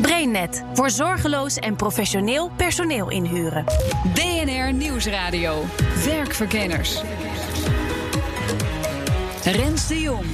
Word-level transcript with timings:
BrainNet 0.00 0.64
voor 0.74 0.90
zorgeloos 0.90 1.56
en 1.56 1.76
professioneel 1.76 2.50
personeel 2.56 3.10
inhuren. 3.10 3.64
BNR 4.14 4.72
Nieuwsradio. 4.72 5.64
Werkverkenners. 6.04 7.02
Rens 9.44 9.88
de 9.88 10.00
Jong. 10.00 10.26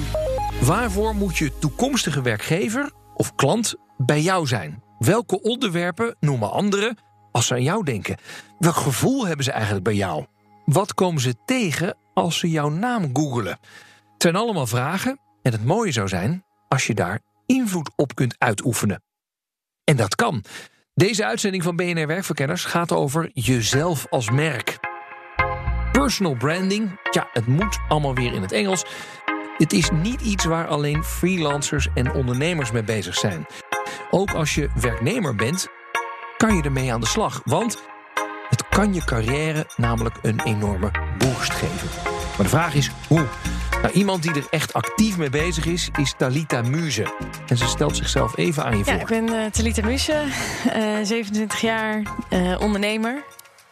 Waarvoor 0.61 1.15
moet 1.15 1.37
je 1.37 1.57
toekomstige 1.57 2.21
werkgever 2.21 2.91
of 3.13 3.35
klant 3.35 3.75
bij 3.97 4.21
jou 4.21 4.47
zijn? 4.47 4.83
Welke 4.99 5.41
onderwerpen 5.41 6.15
noemen 6.19 6.51
anderen 6.51 6.97
als 7.31 7.47
ze 7.47 7.53
aan 7.53 7.63
jou 7.63 7.83
denken? 7.83 8.17
Welk 8.59 8.75
gevoel 8.75 9.27
hebben 9.27 9.45
ze 9.45 9.51
eigenlijk 9.51 9.83
bij 9.83 9.95
jou? 9.95 10.25
Wat 10.65 10.93
komen 10.93 11.21
ze 11.21 11.35
tegen 11.45 11.97
als 12.13 12.39
ze 12.39 12.49
jouw 12.49 12.69
naam 12.69 13.09
googelen? 13.13 13.57
Het 14.13 14.21
zijn 14.21 14.35
allemaal 14.35 14.67
vragen 14.67 15.19
en 15.41 15.51
het 15.51 15.65
mooie 15.65 15.91
zou 15.91 16.07
zijn 16.07 16.43
als 16.67 16.87
je 16.87 16.93
daar 16.93 17.19
invloed 17.45 17.91
op 17.95 18.15
kunt 18.15 18.35
uitoefenen. 18.37 19.04
En 19.85 19.95
dat 19.95 20.15
kan. 20.15 20.43
Deze 20.93 21.25
uitzending 21.25 21.63
van 21.63 21.75
BNR 21.75 22.07
Werkverkenners 22.07 22.65
gaat 22.65 22.91
over 22.91 23.29
jezelf 23.33 24.07
als 24.09 24.29
merk. 24.29 24.77
Personal 25.91 26.35
branding, 26.35 26.99
ja, 27.11 27.29
het 27.31 27.47
moet 27.47 27.79
allemaal 27.87 28.15
weer 28.15 28.33
in 28.33 28.41
het 28.41 28.51
Engels. 28.51 28.85
Het 29.57 29.73
is 29.73 29.89
niet 29.89 30.21
iets 30.21 30.45
waar 30.45 30.67
alleen 30.67 31.03
freelancers 31.03 31.87
en 31.93 32.13
ondernemers 32.13 32.71
mee 32.71 32.83
bezig 32.83 33.15
zijn. 33.15 33.45
Ook 34.11 34.31
als 34.31 34.55
je 34.55 34.69
werknemer 34.75 35.35
bent, 35.35 35.67
kan 36.37 36.55
je 36.55 36.63
ermee 36.63 36.93
aan 36.93 37.01
de 37.01 37.07
slag. 37.07 37.41
Want 37.43 37.81
het 38.49 38.67
kan 38.69 38.93
je 38.93 39.03
carrière 39.05 39.65
namelijk 39.75 40.15
een 40.21 40.41
enorme 40.43 40.91
boost 41.17 41.53
geven. 41.53 41.89
Maar 42.03 42.43
de 42.43 42.49
vraag 42.49 42.73
is 42.73 42.91
hoe? 43.07 43.25
Nou, 43.85 43.97
iemand 43.97 44.23
die 44.23 44.33
er 44.33 44.47
echt 44.49 44.73
actief 44.73 45.17
mee 45.17 45.29
bezig 45.29 45.65
is, 45.65 45.89
is 45.99 46.13
Talita 46.17 46.61
Muze. 46.61 47.13
En 47.47 47.57
ze 47.57 47.67
stelt 47.67 47.95
zichzelf 47.95 48.37
even 48.37 48.63
aan 48.63 48.77
je 48.77 48.83
voor. 48.83 48.93
Ja, 48.93 48.99
ik 48.99 49.07
ben 49.07 49.27
uh, 49.27 49.45
Talita 49.45 49.85
Muze, 49.85 50.23
uh, 50.65 50.97
27 51.03 51.61
jaar, 51.61 52.01
uh, 52.29 52.55
ondernemer. 52.59 53.23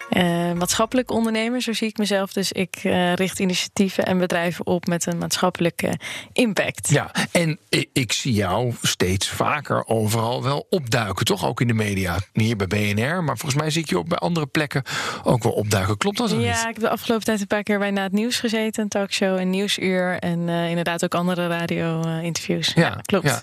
Uh, 0.10 0.52
maatschappelijk 0.52 1.12
ondernemer, 1.12 1.62
zo 1.62 1.74
zie 1.74 1.88
ik 1.88 1.98
mezelf. 1.98 2.34
Dus 2.34 2.52
ik 2.52 2.84
uh, 2.84 3.14
richt 3.14 3.40
initiatieven 3.40 4.06
en 4.06 4.18
bedrijven 4.18 4.68
op 4.68 4.86
met 4.86 5.06
een 5.06 5.18
maatschappelijke 5.18 6.00
impact. 6.34 6.90
Ja, 6.90 7.12
en 7.32 7.60
ik, 7.70 7.90
ik, 7.94 8.12
zie 8.12 8.34
jou 8.34 8.74
steeds 8.82 9.30
vaker 9.30 9.88
overal 9.88 10.44
wel 10.44 10.68
opduiken, 10.70 11.26
toch? 11.26 11.46
Ook 11.46 11.62
in 11.62 11.68
de 11.68 11.74
media. 11.74 12.20
Hier 12.34 12.56
bij 12.56 12.68
BNR, 12.68 13.24
maar 13.24 13.38
volgens 13.38 13.62
mij 13.62 13.70
zie 13.70 13.82
ik 13.82 13.90
je 13.90 13.98
ook 13.98 14.08
bij 14.08 14.18
andere 14.18 14.46
plekken 14.46 14.84
ook 15.24 15.44
wel 15.44 15.52
opduiken. 15.52 15.98
Klopt 15.98 16.18
dat? 16.18 16.30
Ja, 16.30 16.38
niet? 16.38 16.48
ik 16.48 16.64
heb 16.64 16.80
de 16.80 16.90
afgelopen 16.90 17.26
tijd 17.26 17.42
een 17.42 17.48
paar 17.48 17.64
keer 17.64 17.80
bij 17.80 17.92
Na 17.92 18.04
het 18.04 18.12
Nieuws 18.12 18.40
gezeten, 18.40 18.84
een 18.84 18.90
talkshow, 18.90 19.40
een 19.40 19.50
nieuwsuur 19.50 20.20
en 20.20 20.40
uh, 20.40 20.70
inderdaad 20.70 21.04
ook 21.04 21.16
andere 21.16 21.48
radio-interviews. 21.48 22.74
Ja, 22.74 22.82
ja, 22.82 23.00
klopt. 23.02 23.26
Ja. 23.26 23.42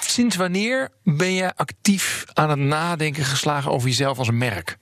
Sinds 0.00 0.36
wanneer 0.36 0.88
ben 1.02 1.32
je 1.32 1.56
actief 1.56 2.24
aan 2.32 2.50
het 2.50 2.58
nadenken 2.58 3.24
geslagen 3.24 3.70
over 3.70 3.88
jezelf 3.88 4.18
als 4.18 4.28
een 4.28 4.38
merk? 4.38 4.76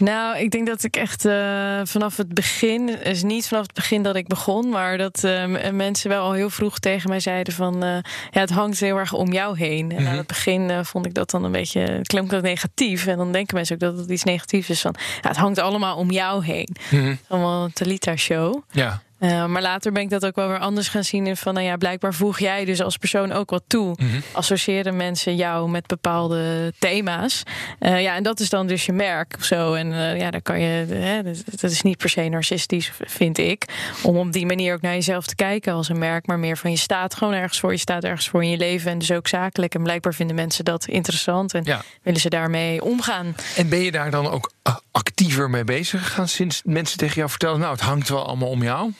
Nou, 0.00 0.38
ik 0.38 0.50
denk 0.50 0.66
dat 0.66 0.84
ik 0.84 0.96
echt 0.96 1.24
uh, 1.24 1.80
vanaf 1.84 2.16
het 2.16 2.34
begin, 2.34 3.02
is 3.02 3.22
niet 3.22 3.48
vanaf 3.48 3.62
het 3.62 3.74
begin 3.74 4.02
dat 4.02 4.16
ik 4.16 4.26
begon, 4.26 4.68
maar 4.68 4.98
dat 4.98 5.22
uh, 5.24 5.70
mensen 5.70 6.10
wel 6.10 6.24
al 6.24 6.32
heel 6.32 6.50
vroeg 6.50 6.78
tegen 6.78 7.08
mij 7.08 7.20
zeiden 7.20 7.52
van, 7.52 7.84
uh, 7.84 7.98
ja, 8.30 8.40
het 8.40 8.50
hangt 8.50 8.80
heel 8.80 8.96
erg 8.96 9.12
om 9.12 9.32
jou 9.32 9.58
heen. 9.58 9.90
En 9.90 9.96
mm 9.96 9.96
-hmm. 9.96 10.06
aan 10.06 10.16
het 10.16 10.26
begin 10.26 10.84
vond 10.84 11.06
ik 11.06 11.14
dat 11.14 11.30
dan 11.30 11.44
een 11.44 11.52
beetje, 11.52 12.00
klonk 12.02 12.30
dat 12.30 12.42
negatief. 12.42 13.06
En 13.06 13.16
dan 13.16 13.32
denken 13.32 13.54
mensen 13.54 13.74
ook 13.74 13.80
dat 13.80 13.96
het 13.96 14.10
iets 14.10 14.24
negatiefs 14.24 14.70
is 14.70 14.80
van, 14.80 14.94
ja, 15.22 15.28
het 15.28 15.36
hangt 15.36 15.58
allemaal 15.58 15.96
om 15.96 16.10
jou 16.10 16.44
heen. 16.44 16.76
Mm 16.90 17.00
-hmm. 17.00 17.18
Allemaal 17.28 17.64
een 17.64 17.72
Talita 17.72 18.16
show. 18.16 18.62
Ja. 18.70 19.02
Uh, 19.20 19.46
maar 19.46 19.62
later 19.62 19.92
ben 19.92 20.02
ik 20.02 20.10
dat 20.10 20.26
ook 20.26 20.36
wel 20.36 20.48
weer 20.48 20.58
anders 20.58 20.88
gaan 20.88 21.04
zien. 21.04 21.26
In 21.26 21.36
van, 21.36 21.54
nou 21.54 21.66
ja, 21.66 21.76
blijkbaar 21.76 22.14
voeg 22.14 22.38
jij 22.38 22.64
dus 22.64 22.82
als 22.82 22.96
persoon 22.96 23.32
ook 23.32 23.50
wat 23.50 23.62
toe. 23.66 23.86
Mm 23.86 24.10
-hmm. 24.10 24.22
Associëren 24.32 24.96
mensen 24.96 25.36
jou 25.36 25.70
met 25.70 25.86
bepaalde 25.86 26.72
thema's. 26.78 27.42
Uh, 27.80 28.02
ja, 28.02 28.14
en 28.14 28.22
dat 28.22 28.40
is 28.40 28.48
dan 28.48 28.66
dus 28.66 28.86
je 28.86 28.92
merk 28.92 29.34
of 29.38 29.44
zo. 29.44 29.74
En 29.74 29.86
uh, 29.86 30.18
ja, 30.18 30.30
dan 30.30 30.42
kan 30.42 30.60
je. 30.60 30.86
Hè, 30.88 31.22
dat 31.60 31.70
is 31.70 31.82
niet 31.82 31.98
per 31.98 32.08
se 32.08 32.28
narcistisch, 32.28 32.92
vind 33.00 33.38
ik. 33.38 33.64
Om 34.02 34.16
op 34.16 34.32
die 34.32 34.46
manier 34.46 34.74
ook 34.74 34.80
naar 34.80 34.94
jezelf 34.94 35.26
te 35.26 35.34
kijken 35.34 35.72
als 35.72 35.88
een 35.88 35.98
merk. 35.98 36.26
Maar 36.26 36.38
meer 36.38 36.56
van 36.56 36.70
je 36.70 36.76
staat 36.76 37.14
gewoon 37.14 37.34
ergens 37.34 37.60
voor. 37.60 37.72
Je 37.72 37.78
staat 37.78 38.04
ergens 38.04 38.28
voor 38.28 38.42
in 38.42 38.50
je 38.50 38.56
leven. 38.56 38.90
En 38.90 38.98
dus 38.98 39.12
ook 39.12 39.28
zakelijk. 39.28 39.74
En 39.74 39.82
blijkbaar 39.82 40.14
vinden 40.14 40.36
mensen 40.36 40.64
dat 40.64 40.86
interessant. 40.86 41.54
En 41.54 41.62
ja. 41.64 41.82
willen 42.02 42.20
ze 42.20 42.28
daarmee 42.28 42.84
omgaan. 42.84 43.36
En 43.56 43.68
ben 43.68 43.80
je 43.80 43.90
daar 43.90 44.10
dan 44.10 44.30
ook 44.30 44.50
actiever 44.90 45.50
mee 45.50 45.64
bezig 45.64 46.04
gegaan 46.04 46.28
sinds 46.28 46.62
mensen 46.64 46.98
tegen 46.98 47.14
jou 47.14 47.30
vertellen: 47.30 47.58
Nou, 47.58 47.72
het 47.72 47.80
hangt 47.80 48.08
wel 48.08 48.26
allemaal 48.26 48.48
om 48.48 48.62
jou? 48.62 48.92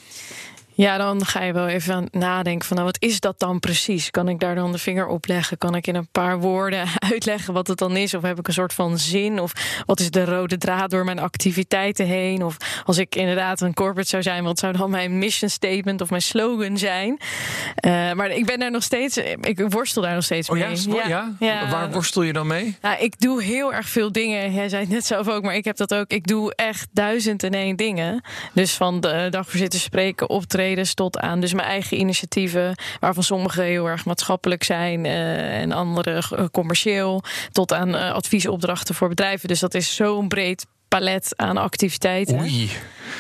Ja, 0.80 0.96
dan 0.96 1.26
ga 1.26 1.42
je 1.42 1.52
wel 1.52 1.68
even 1.68 1.94
aan 1.94 2.06
nadenken 2.10 2.66
van 2.66 2.76
nou, 2.76 2.88
wat 2.88 3.02
is 3.02 3.20
dat 3.20 3.38
dan 3.38 3.60
precies? 3.60 4.10
Kan 4.10 4.28
ik 4.28 4.40
daar 4.40 4.54
dan 4.54 4.72
de 4.72 4.78
vinger 4.78 5.06
op 5.06 5.26
leggen? 5.26 5.58
Kan 5.58 5.74
ik 5.74 5.86
in 5.86 5.94
een 5.94 6.08
paar 6.12 6.38
woorden 6.38 6.86
uitleggen 7.12 7.54
wat 7.54 7.66
het 7.66 7.78
dan 7.78 7.96
is? 7.96 8.14
Of 8.14 8.22
heb 8.22 8.38
ik 8.38 8.46
een 8.46 8.52
soort 8.52 8.72
van 8.72 8.98
zin? 8.98 9.40
Of 9.40 9.52
wat 9.86 10.00
is 10.00 10.10
de 10.10 10.24
rode 10.24 10.58
draad 10.58 10.90
door 10.90 11.04
mijn 11.04 11.18
activiteiten 11.18 12.06
heen? 12.06 12.44
Of 12.44 12.56
als 12.84 12.98
ik 12.98 13.14
inderdaad 13.14 13.60
een 13.60 13.74
corporate 13.74 14.08
zou 14.08 14.22
zijn, 14.22 14.44
wat 14.44 14.58
zou 14.58 14.76
dan 14.76 14.90
mijn 14.90 15.18
mission 15.18 15.50
statement 15.50 16.00
of 16.00 16.10
mijn 16.10 16.22
slogan 16.22 16.78
zijn? 16.78 17.18
Uh, 17.86 18.12
maar 18.12 18.30
ik 18.30 18.46
ben 18.46 18.58
daar 18.58 18.70
nog 18.70 18.82
steeds, 18.82 19.16
ik 19.40 19.64
worstel 19.68 20.02
daar 20.02 20.14
nog 20.14 20.24
steeds 20.24 20.48
oh, 20.48 20.54
mee. 20.54 20.98
Ja? 20.98 21.08
Ja? 21.08 21.32
ja? 21.38 21.70
Waar 21.70 21.90
worstel 21.92 22.22
je 22.22 22.32
dan 22.32 22.46
mee? 22.46 22.76
Nou, 22.80 22.98
ik 23.00 23.20
doe 23.20 23.42
heel 23.42 23.74
erg 23.74 23.88
veel 23.88 24.12
dingen. 24.12 24.52
Jij 24.52 24.68
zei 24.68 24.82
het 24.82 24.90
net 24.90 25.06
zelf 25.06 25.28
ook, 25.28 25.42
maar 25.42 25.54
ik 25.54 25.64
heb 25.64 25.76
dat 25.76 25.94
ook. 25.94 26.10
Ik 26.10 26.26
doe 26.26 26.54
echt 26.54 26.88
duizend 26.92 27.42
en 27.42 27.52
één 27.52 27.76
dingen. 27.76 28.24
Dus 28.52 28.74
van 28.74 29.00
de 29.00 29.26
dagvoorzitter 29.30 29.80
spreken, 29.80 30.28
optreden 30.28 30.68
tot 30.94 31.18
aan 31.18 31.40
dus 31.40 31.52
mijn 31.52 31.68
eigen 31.68 31.98
initiatieven, 31.98 32.74
waarvan 33.00 33.22
sommige 33.22 33.62
heel 33.62 33.86
erg 33.86 34.04
maatschappelijk 34.04 34.64
zijn 34.64 35.04
uh, 35.04 35.60
en 35.60 35.72
andere 35.72 36.22
uh, 36.32 36.44
commercieel, 36.52 37.22
tot 37.52 37.72
aan 37.72 37.88
uh, 37.88 38.12
adviesopdrachten 38.12 38.94
voor 38.94 39.08
bedrijven. 39.08 39.48
Dus 39.48 39.60
dat 39.60 39.74
is 39.74 39.94
zo'n 39.94 40.28
breed 40.28 40.66
palet 40.90 41.32
aan 41.36 41.56
activiteiten. 41.56 42.40
Oei. 42.40 42.70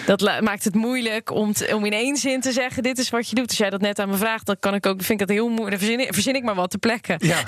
Dat 0.06 0.40
maakt 0.40 0.64
het 0.64 0.74
moeilijk 0.74 1.30
om, 1.30 1.52
te, 1.52 1.74
om 1.74 1.84
in 1.84 1.92
één 1.92 2.16
zin 2.16 2.40
te 2.40 2.52
zeggen: 2.52 2.82
dit 2.82 2.98
is 2.98 3.10
wat 3.10 3.28
je 3.28 3.34
doet. 3.34 3.48
Als 3.48 3.58
jij 3.58 3.70
dat 3.70 3.80
net 3.80 3.98
aan 3.98 4.08
me 4.08 4.16
vraagt, 4.16 4.46
dan 4.46 4.56
kan 4.60 4.74
ik 4.74 4.86
ook, 4.86 5.02
vind 5.02 5.20
ik 5.20 5.26
dat 5.26 5.36
heel 5.36 5.48
moeilijk. 5.48 5.82
Verzin, 5.82 6.06
verzin 6.10 6.34
ik 6.34 6.42
maar 6.42 6.54
wat 6.54 6.70
te 6.70 6.78
plekken. 6.78 7.16
Ja. 7.18 7.38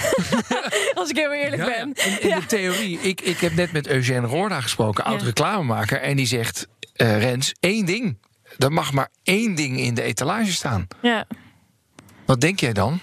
Als 0.94 1.10
ik 1.10 1.16
heel 1.16 1.32
eerlijk 1.32 1.62
ja, 1.62 1.68
ben. 1.68 1.92
In, 2.20 2.34
de 2.40 2.46
theorie, 2.46 3.00
ik, 3.00 3.20
ik 3.20 3.38
heb 3.38 3.54
net 3.54 3.72
met 3.72 3.86
Eugène 3.86 4.26
Roorda 4.26 4.60
gesproken, 4.60 5.04
oud 5.04 5.22
reclamemaker, 5.22 6.00
en 6.00 6.16
die 6.16 6.26
zegt: 6.26 6.66
uh, 6.96 7.18
Rens, 7.18 7.54
één 7.60 7.86
ding. 7.86 8.16
Er 8.58 8.72
mag 8.72 8.92
maar 8.92 9.08
één 9.22 9.54
ding 9.54 9.78
in 9.78 9.94
de 9.94 10.02
etalage 10.02 10.52
staan. 10.52 10.86
Ja. 11.02 11.26
Wat 12.26 12.40
denk 12.40 12.60
jij 12.60 12.72
dan? 12.72 13.00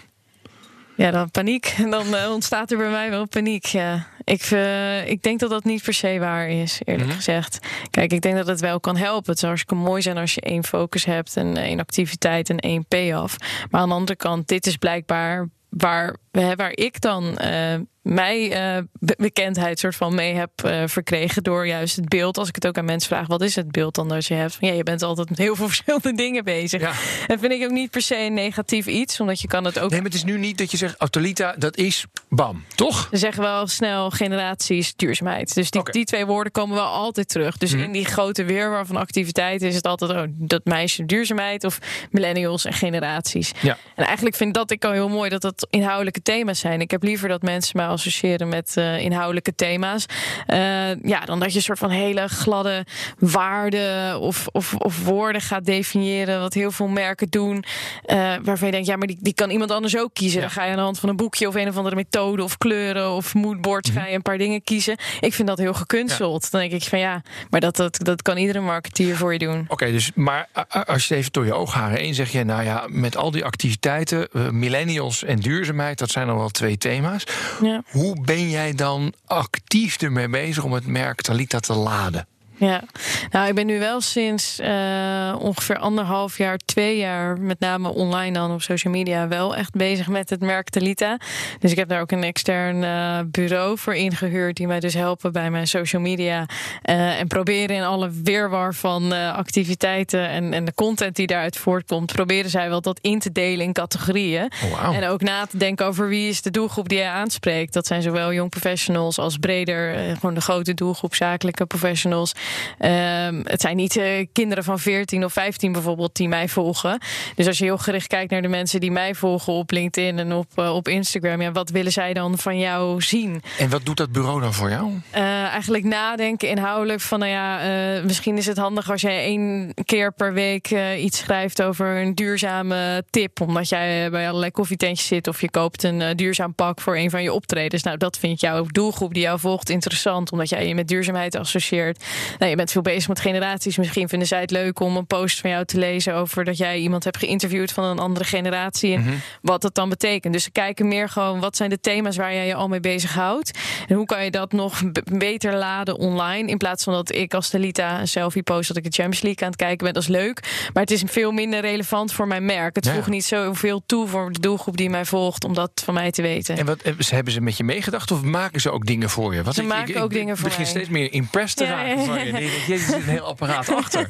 Ja, 0.95 1.11
dan 1.11 1.31
paniek. 1.31 1.75
Dan 1.89 2.07
uh, 2.15 2.31
ontstaat 2.31 2.71
er 2.71 2.77
bij 2.77 2.89
mij 2.89 3.09
wel 3.09 3.27
paniek. 3.27 3.65
Ja. 3.65 4.07
Ik, 4.23 4.51
uh, 4.51 5.07
ik 5.07 5.23
denk 5.23 5.39
dat 5.39 5.49
dat 5.49 5.63
niet 5.63 5.83
per 5.83 5.93
se 5.93 6.19
waar 6.19 6.49
is, 6.49 6.79
eerlijk 6.79 6.97
mm 6.97 7.09
-hmm. 7.09 7.15
gezegd. 7.15 7.59
Kijk, 7.89 8.11
ik 8.11 8.21
denk 8.21 8.35
dat 8.35 8.47
het 8.47 8.59
wel 8.59 8.79
kan 8.79 8.97
helpen. 8.97 9.29
Het 9.29 9.39
zou 9.39 9.51
hartstikke 9.51 9.83
mooi 9.83 10.01
zijn 10.01 10.17
als 10.17 10.33
je 10.33 10.41
één 10.41 10.63
focus 10.63 11.05
hebt 11.05 11.35
en 11.35 11.57
één 11.57 11.79
activiteit 11.79 12.49
en 12.49 12.59
één 12.59 12.85
payoff. 12.85 13.35
Maar 13.69 13.81
aan 13.81 13.89
de 13.89 13.95
andere 13.95 14.17
kant, 14.17 14.47
dit 14.47 14.67
is 14.67 14.77
blijkbaar 14.77 15.49
waar, 15.69 16.15
waar 16.55 16.71
ik 16.71 17.01
dan 17.01 17.39
uh, 17.41 17.75
mij 18.01 18.77
uh, 18.77 18.83
bekendheid 18.99 19.79
soort 19.79 19.95
van 19.95 20.15
mee 20.15 20.33
heb 20.33 20.49
uh, 20.65 20.83
verkregen 20.85 21.43
door 21.43 21.67
juist 21.67 21.95
het 21.95 22.09
beeld. 22.09 22.37
Als 22.37 22.47
ik 22.47 22.55
het 22.55 22.67
ook 22.67 22.77
aan 22.77 22.85
mensen 22.85 23.09
vraag, 23.09 23.27
wat 23.27 23.41
is 23.41 23.55
het 23.55 23.71
beeld 23.71 23.95
dan 23.95 24.07
dat 24.07 24.25
je 24.25 24.33
hebt? 24.33 24.57
Ja, 24.59 24.71
je 24.71 24.83
bent 24.83 25.03
altijd 25.03 25.29
met 25.29 25.37
heel 25.37 25.55
veel 25.55 25.67
verschillende 25.73 26.13
dingen 26.13 26.43
bezig. 26.43 26.81
Ja. 26.81 26.91
En 27.27 27.39
vind 27.39 27.51
ik 27.51 27.63
ook 27.63 27.71
niet 27.71 27.91
per 27.91 28.01
se 28.01 28.17
een 28.17 28.33
negatief 28.33 28.87
iets, 28.87 29.19
omdat 29.19 29.41
je 29.41 29.47
kan 29.47 29.65
het 29.65 29.79
ook. 29.79 29.89
Nee, 29.89 30.01
maar 30.01 30.09
het 30.09 30.17
is 30.17 30.23
nu 30.23 30.37
niet 30.37 30.57
dat 30.57 30.71
je 30.71 30.77
zegt, 30.77 30.95
Autolita, 30.97 31.55
dat 31.57 31.77
is 31.77 32.05
bam, 32.29 32.63
toch? 32.75 33.07
Ze 33.11 33.17
zeggen 33.17 33.43
wel 33.43 33.67
snel 33.67 34.11
generaties 34.11 34.95
duurzaamheid. 34.95 35.55
Dus 35.55 35.71
die, 35.71 35.81
okay. 35.81 35.93
die 35.93 36.05
twee 36.05 36.25
woorden 36.25 36.51
komen 36.51 36.75
wel 36.75 36.85
altijd 36.85 37.29
terug. 37.29 37.57
Dus 37.57 37.73
mm. 37.73 37.79
in 37.79 37.91
die 37.91 38.05
grote 38.05 38.43
weerwar 38.43 38.85
van 38.85 38.95
activiteiten 38.95 39.67
is 39.67 39.75
het 39.75 39.87
altijd 39.87 40.11
oh, 40.11 40.23
dat 40.27 40.65
meisje 40.65 41.05
duurzaamheid 41.05 41.63
of 41.63 41.79
millennials 42.11 42.65
en 42.65 42.73
generaties. 42.73 43.51
Ja. 43.61 43.77
En 43.95 44.05
eigenlijk 44.05 44.35
vind 44.35 44.53
dat 44.53 44.71
ik 44.71 44.85
al 44.85 44.91
heel 44.91 45.09
mooi 45.09 45.29
dat 45.29 45.41
dat 45.41 45.67
inhoudelijke 45.69 46.21
thema's 46.29 46.59
zijn. 46.59 46.81
Ik 46.81 46.91
heb 46.91 47.03
liever 47.03 47.29
dat 47.29 47.41
mensen 47.41 47.77
mij 47.77 47.87
associëren 47.87 48.47
met 48.49 48.75
uh, 48.77 48.99
inhoudelijke 48.99 49.55
thema's. 49.55 50.05
Uh, 50.47 50.57
ja, 51.03 51.25
dan 51.25 51.39
dat 51.39 51.49
je 51.49 51.55
een 51.55 51.63
soort 51.63 51.79
van 51.79 51.89
hele 51.89 52.27
gladde 52.27 52.85
waarden 53.19 54.19
of, 54.19 54.47
of, 54.51 54.73
of 54.73 55.03
woorden 55.03 55.41
gaat 55.41 55.65
definiëren. 55.65 56.39
Wat 56.39 56.53
heel 56.53 56.71
veel 56.71 56.87
merken 56.87 57.29
doen. 57.29 57.63
Uh, 58.07 58.33
waarvan 58.43 58.67
je 58.67 58.71
denkt, 58.71 58.87
ja, 58.87 58.95
maar 58.95 59.07
die, 59.07 59.17
die 59.19 59.33
kan 59.33 59.49
iemand 59.49 59.71
anders 59.71 59.97
ook 59.97 60.13
kiezen. 60.13 60.39
Ja. 60.39 60.45
Dan 60.45 60.55
ga 60.55 60.63
je 60.63 60.69
aan 60.69 60.75
de 60.75 60.81
hand 60.81 60.99
van 60.99 61.09
een 61.09 61.15
boekje 61.15 61.47
of 61.47 61.55
een 61.55 61.67
of 61.67 61.77
andere 61.77 61.95
methode 61.95 62.43
of 62.43 62.57
kleuren 62.57 63.11
of 63.11 63.33
moodboards 63.33 63.89
ga 63.89 64.05
je 64.05 64.15
een 64.15 64.21
paar 64.21 64.37
dingen 64.37 64.63
kiezen. 64.63 64.97
Ik 65.19 65.33
vind 65.33 65.47
dat 65.47 65.57
heel 65.57 65.73
gekunsteld. 65.73 66.43
Ja. 66.43 66.49
Dan 66.51 66.59
denk 66.59 66.81
ik 66.81 66.89
van 66.89 66.99
ja, 66.99 67.21
maar 67.49 67.59
dat, 67.59 67.75
dat, 67.75 67.99
dat 68.03 68.21
kan 68.21 68.37
iedere 68.37 68.59
marketeer 68.59 69.15
voor 69.15 69.33
je 69.33 69.39
doen. 69.39 69.59
Oké, 69.59 69.73
okay, 69.73 69.91
dus 69.91 70.11
maar 70.15 70.47
als 70.85 71.07
je 71.07 71.15
even 71.15 71.31
door 71.31 71.45
je 71.45 71.53
oogharen 71.53 71.99
heen 71.99 72.13
zeg 72.13 72.31
je, 72.31 72.43
nou 72.43 72.63
ja, 72.63 72.85
met 72.87 73.17
al 73.17 73.31
die 73.31 73.45
activiteiten, 73.45 74.27
millennials 74.51 75.23
en 75.23 75.39
duurzaamheid, 75.39 75.97
dat 75.97 76.08
zijn 76.11 76.29
al 76.29 76.37
wel 76.37 76.49
twee 76.49 76.77
thema's. 76.77 77.23
Ja. 77.61 77.83
Hoe 77.91 78.21
ben 78.21 78.49
jij 78.49 78.73
dan 78.73 79.13
actief 79.25 80.01
ermee 80.01 80.29
bezig 80.29 80.63
om 80.63 80.73
het 80.73 80.87
merk 80.87 81.21
Talita 81.21 81.59
te 81.59 81.73
laden? 81.73 82.27
Ja, 82.59 82.83
nou, 83.31 83.47
ik 83.47 83.55
ben 83.55 83.65
nu 83.65 83.79
wel 83.79 84.01
sinds 84.01 84.59
uh, 84.59 85.35
ongeveer 85.39 85.77
anderhalf 85.77 86.37
jaar, 86.37 86.57
twee 86.57 86.97
jaar, 86.97 87.39
met 87.39 87.59
name 87.59 87.93
online 87.93 88.33
dan 88.33 88.51
op 88.51 88.61
social 88.61 88.93
media, 88.93 89.27
wel 89.27 89.55
echt 89.55 89.73
bezig 89.73 90.07
met 90.07 90.29
het 90.29 90.41
merk 90.41 90.69
Talita. 90.69 91.17
Dus 91.59 91.71
ik 91.71 91.77
heb 91.77 91.89
daar 91.89 92.01
ook 92.01 92.11
een 92.11 92.23
extern 92.23 92.83
uh, 92.83 93.19
bureau 93.25 93.77
voor 93.77 93.95
ingehuurd, 93.95 94.55
die 94.55 94.67
mij 94.67 94.79
dus 94.79 94.93
helpen 94.93 95.31
bij 95.31 95.51
mijn 95.51 95.67
social 95.67 96.01
media. 96.01 96.45
Uh, 96.85 97.19
en 97.19 97.27
proberen 97.27 97.75
in 97.75 97.83
alle 97.83 98.11
weerwar 98.23 98.73
van 98.73 99.11
activiteiten 99.11 100.29
en, 100.29 100.53
en 100.53 100.65
de 100.65 100.73
content 100.73 101.15
die 101.15 101.27
daaruit 101.27 101.57
voortkomt, 101.57 102.13
proberen 102.13 102.49
zij 102.49 102.69
wel 102.69 102.81
dat 102.81 102.99
in 103.01 103.19
te 103.19 103.31
delen 103.31 103.65
in 103.65 103.73
categorieën. 103.73 104.51
Oh, 104.63 104.83
wow. 104.83 104.95
En 104.95 105.07
ook 105.07 105.21
na 105.21 105.45
te 105.45 105.57
denken 105.57 105.85
over 105.85 106.07
wie 106.07 106.29
is 106.29 106.41
de 106.41 106.51
doelgroep 106.51 106.89
die 106.89 106.97
jij 106.97 107.09
aanspreekt. 107.09 107.73
Dat 107.73 107.87
zijn 107.87 108.01
zowel 108.01 108.33
jong 108.33 108.49
professionals 108.49 109.19
als 109.19 109.37
breder, 109.37 109.95
gewoon 110.13 110.35
de 110.35 110.41
grote 110.41 110.73
doelgroep 110.73 111.15
zakelijke 111.15 111.65
professionals. 111.65 112.33
Um, 112.79 113.41
het 113.43 113.61
zijn 113.61 113.75
niet 113.75 113.95
uh, 113.95 114.25
kinderen 114.31 114.63
van 114.63 114.79
14 114.79 115.23
of 115.23 115.33
15 115.33 115.71
bijvoorbeeld 115.71 116.15
die 116.15 116.27
mij 116.27 116.47
volgen. 116.47 116.99
Dus 117.35 117.47
als 117.47 117.57
je 117.57 117.63
heel 117.63 117.77
gericht 117.77 118.07
kijkt 118.07 118.31
naar 118.31 118.41
de 118.41 118.47
mensen 118.47 118.79
die 118.79 118.91
mij 118.91 119.15
volgen 119.15 119.53
op 119.53 119.71
LinkedIn 119.71 120.19
en 120.19 120.33
op, 120.33 120.47
uh, 120.55 120.75
op 120.75 120.87
Instagram, 120.87 121.41
ja, 121.41 121.51
wat 121.51 121.69
willen 121.69 121.91
zij 121.91 122.13
dan 122.13 122.37
van 122.37 122.59
jou 122.59 123.01
zien? 123.01 123.41
En 123.57 123.69
wat 123.69 123.85
doet 123.85 123.97
dat 123.97 124.11
bureau 124.11 124.41
dan 124.41 124.53
voor 124.53 124.69
jou? 124.69 124.91
Uh, 125.15 125.21
eigenlijk 125.43 125.83
nadenken 125.83 126.49
inhoudelijk 126.49 127.01
van, 127.01 127.19
nou 127.19 127.31
ja, 127.31 128.01
misschien 128.03 128.37
is 128.37 128.45
het 128.45 128.57
handig 128.57 128.91
als 128.91 129.01
jij 129.01 129.23
één 129.23 129.73
keer 129.85 130.11
per 130.13 130.33
week 130.33 130.71
iets 130.97 131.17
schrijft 131.17 131.61
over 131.61 132.01
een 132.01 132.15
duurzame 132.15 133.03
tip, 133.09 133.41
omdat 133.41 133.69
jij 133.69 134.09
bij 134.09 134.27
allerlei 134.27 134.51
koffietentjes 134.51 135.07
zit 135.07 135.27
of 135.27 135.41
je 135.41 135.49
koopt 135.49 135.83
een 135.83 136.15
duurzaam 136.15 136.53
pak 136.53 136.81
voor 136.81 136.97
een 136.97 137.09
van 137.09 137.23
je 137.23 137.33
optredens. 137.33 137.83
Nou, 137.83 137.97
dat 137.97 138.17
vindt 138.17 138.41
jouw 138.41 138.65
doelgroep 138.65 139.13
die 139.13 139.23
jou 139.23 139.39
volgt 139.39 139.69
interessant, 139.69 140.31
omdat 140.31 140.49
jij 140.49 140.67
je 140.67 140.75
met 140.75 140.87
duurzaamheid 140.87 141.35
associeert. 141.35 142.03
Nou, 142.39 142.51
je 142.51 142.57
bent 142.57 142.71
veel 142.71 142.81
bezig 142.81 143.07
met 143.07 143.19
generaties. 143.19 143.77
Misschien 143.77 144.09
vinden 144.09 144.27
zij 144.27 144.39
het 144.39 144.51
leuk 144.51 144.79
om 144.79 144.97
een 144.97 145.07
post 145.07 145.39
van 145.39 145.49
jou 145.49 145.65
te 145.65 145.77
lezen 145.77 146.15
over 146.15 146.43
dat 146.43 146.57
jij 146.57 146.79
iemand 146.79 147.03
hebt 147.03 147.17
geïnterviewd 147.17 147.71
van 147.71 147.83
een 147.83 147.99
andere 147.99 148.25
generatie. 148.25 148.93
En 148.93 148.99
mm-hmm. 148.99 149.21
wat 149.41 149.61
dat 149.61 149.75
dan 149.75 149.89
betekent. 149.89 150.33
Dus 150.33 150.43
ze 150.43 150.51
kijken 150.51 150.87
meer 150.87 151.09
gewoon 151.09 151.39
wat 151.39 151.55
zijn 151.55 151.69
de 151.69 151.79
thema's 151.79 152.15
waar 152.15 152.33
jij 152.33 152.47
je 152.47 152.55
al 152.55 152.67
mee 152.67 152.79
bezighoudt. 152.79 153.59
En 153.87 153.95
hoe 153.95 154.05
kan 154.05 154.23
je 154.23 154.31
dat 154.31 154.51
nog 154.51 154.81
beter 155.03 155.55
laden 155.55 155.97
online. 155.97 156.47
In 156.47 156.57
plaats 156.57 156.83
van 156.83 156.93
dat 156.93 157.15
ik 157.15 157.33
als 157.33 157.49
Talita 157.49 157.99
een 157.99 158.07
selfie 158.07 158.43
post 158.43 158.67
dat 158.67 158.77
ik 158.77 158.83
de 158.83 158.89
Champions 158.89 159.21
League 159.21 159.43
aan 159.43 159.49
het 159.51 159.59
kijken 159.59 159.85
ben. 159.85 159.93
Dat 159.93 160.03
is 160.03 160.09
leuk. 160.09 160.67
Maar 160.73 160.83
het 160.83 160.91
is 160.91 161.03
veel 161.05 161.31
minder 161.31 161.59
relevant 161.59 162.13
voor 162.13 162.27
mijn 162.27 162.45
merk. 162.45 162.75
Het 162.75 162.85
ja. 162.85 162.93
voegt 162.93 163.07
niet 163.07 163.25
zoveel 163.25 163.81
toe 163.85 164.07
voor 164.07 164.31
de 164.31 164.39
doelgroep 164.39 164.77
die 164.77 164.89
mij 164.89 165.05
volgt 165.05 165.43
om 165.43 165.53
dat 165.53 165.71
van 165.85 165.93
mij 165.93 166.11
te 166.11 166.21
weten. 166.21 166.57
En 166.57 166.65
wat 166.65 166.79
hebben 167.09 167.33
ze 167.33 167.41
met 167.41 167.57
je 167.57 167.63
meegedacht 167.63 168.11
of 168.11 168.21
maken 168.21 168.61
ze 168.61 168.71
ook 168.71 168.85
dingen 168.85 169.09
voor 169.09 169.35
je? 169.35 169.43
Wat 169.43 169.55
ze 169.55 169.61
ik, 169.61 169.67
maken 169.67 169.95
ik, 169.95 170.01
ook 170.01 170.11
ik, 170.11 170.17
dingen 170.17 170.37
voor 170.37 170.47
mij. 170.47 170.57
begin 170.57 170.71
steeds 170.71 170.89
meer 170.89 171.13
impressed 171.13 171.57
te 171.57 171.65
raken 171.65 171.87
ja, 171.89 172.28
je. 172.37 172.77
Zit 172.77 172.93
een 172.93 173.01
heel 173.01 173.25
apparaat 173.25 173.69
achter. 173.83 174.09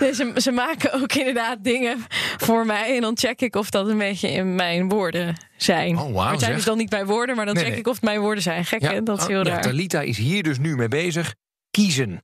nee, 0.00 0.14
ze, 0.14 0.32
ze, 0.36 0.50
maken 0.50 0.92
ook 0.92 1.12
inderdaad 1.12 1.64
dingen 1.64 2.04
voor 2.36 2.66
mij. 2.66 2.94
En 2.94 3.00
dan 3.00 3.18
check 3.18 3.40
ik 3.40 3.56
of 3.56 3.70
dat 3.70 3.88
een 3.88 3.98
beetje 3.98 4.30
in 4.30 4.54
mijn 4.54 4.88
woorden 4.88 5.36
zijn. 5.56 5.98
Oh, 5.98 6.12
wow, 6.12 6.30
het 6.30 6.40
zijn 6.40 6.54
dus 6.54 6.64
dan 6.64 6.76
niet 6.76 6.90
mijn 6.90 7.06
woorden, 7.06 7.36
maar 7.36 7.46
dan 7.46 7.54
nee, 7.54 7.64
check 7.64 7.76
ik 7.76 7.86
of 7.86 7.94
het 7.94 8.04
mijn 8.04 8.20
woorden 8.20 8.42
zijn. 8.42 8.64
Gek, 8.64 8.80
ja, 8.80 9.00
dat 9.00 9.20
is 9.20 9.26
heel 9.26 9.40
oh, 9.40 9.46
raar. 9.46 9.56
Ja, 9.56 9.60
Talita 9.60 10.00
is 10.00 10.18
hier 10.18 10.42
dus 10.42 10.58
nu 10.58 10.76
mee 10.76 10.88
bezig. 10.88 11.34
Kiezen. 11.70 12.20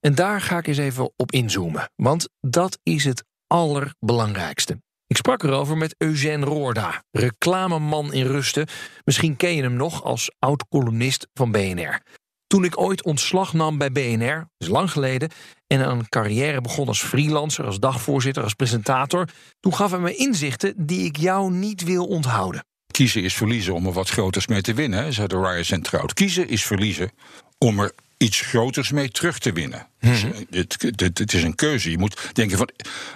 En 0.00 0.14
daar 0.14 0.40
ga 0.40 0.58
ik 0.58 0.66
eens 0.66 0.78
even 0.78 1.12
op 1.16 1.32
inzoomen. 1.32 1.90
Want 1.96 2.28
dat 2.40 2.78
is 2.82 3.04
het 3.04 3.24
allerbelangrijkste. 3.46 4.80
Ik 5.08 5.16
sprak 5.16 5.42
erover 5.42 5.76
met 5.76 5.94
Eugène 5.98 6.44
Roorda, 6.44 7.02
reclameman 7.10 8.12
in 8.12 8.26
Rusten. 8.26 8.66
Misschien 9.04 9.36
ken 9.36 9.54
je 9.54 9.62
hem 9.62 9.76
nog 9.76 10.04
als 10.04 10.30
oud-columnist 10.38 11.28
van 11.34 11.50
BNR. 11.50 12.00
Toen 12.48 12.64
ik 12.64 12.80
ooit 12.80 13.04
ontslag 13.04 13.52
nam 13.52 13.78
bij 13.78 13.92
BNR, 13.92 14.36
dat 14.36 14.48
is 14.58 14.68
lang 14.68 14.90
geleden, 14.90 15.30
en 15.66 15.90
een 15.90 16.08
carrière 16.08 16.60
begon 16.60 16.88
als 16.88 17.02
freelancer, 17.02 17.64
als 17.64 17.78
dagvoorzitter, 17.78 18.42
als 18.42 18.54
presentator, 18.54 19.28
toen 19.60 19.74
gaf 19.74 19.90
hij 19.90 20.00
me 20.00 20.14
inzichten 20.14 20.74
die 20.76 21.04
ik 21.04 21.16
jou 21.16 21.52
niet 21.52 21.84
wil 21.84 22.06
onthouden. 22.06 22.64
Kiezen 22.86 23.22
is 23.22 23.34
verliezen 23.34 23.74
om 23.74 23.86
er 23.86 23.92
wat 23.92 24.08
groters 24.08 24.46
mee 24.46 24.60
te 24.60 24.74
winnen, 24.74 25.12
zei 25.12 25.26
de 25.26 25.36
Ryan 25.36 25.64
Centraut. 25.64 26.12
Kiezen 26.12 26.48
is 26.48 26.64
verliezen 26.64 27.10
om 27.58 27.80
er 27.80 27.92
iets 28.16 28.40
groters 28.40 28.90
mee 28.90 29.08
terug 29.08 29.38
te 29.38 29.52
winnen. 29.52 29.86
-hmm. 29.98 30.10
dus 30.10 30.22
het, 30.50 30.82
het, 31.00 31.18
het, 31.18 31.32
is 31.32 31.42
een 31.42 31.54
keuze. 31.54 31.90
Je 31.90 31.98
moet 31.98 32.30
denken 32.32 32.58
van, 32.58 32.70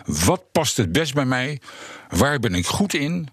wat 0.05 0.53
past 0.53 0.77
het 0.77 0.93
best 0.93 1.15
bij 1.15 1.25
mij? 1.25 1.61
Waar 2.09 2.39
ben 2.39 2.55
ik 2.55 2.67
goed 2.67 2.95
in? 2.95 3.29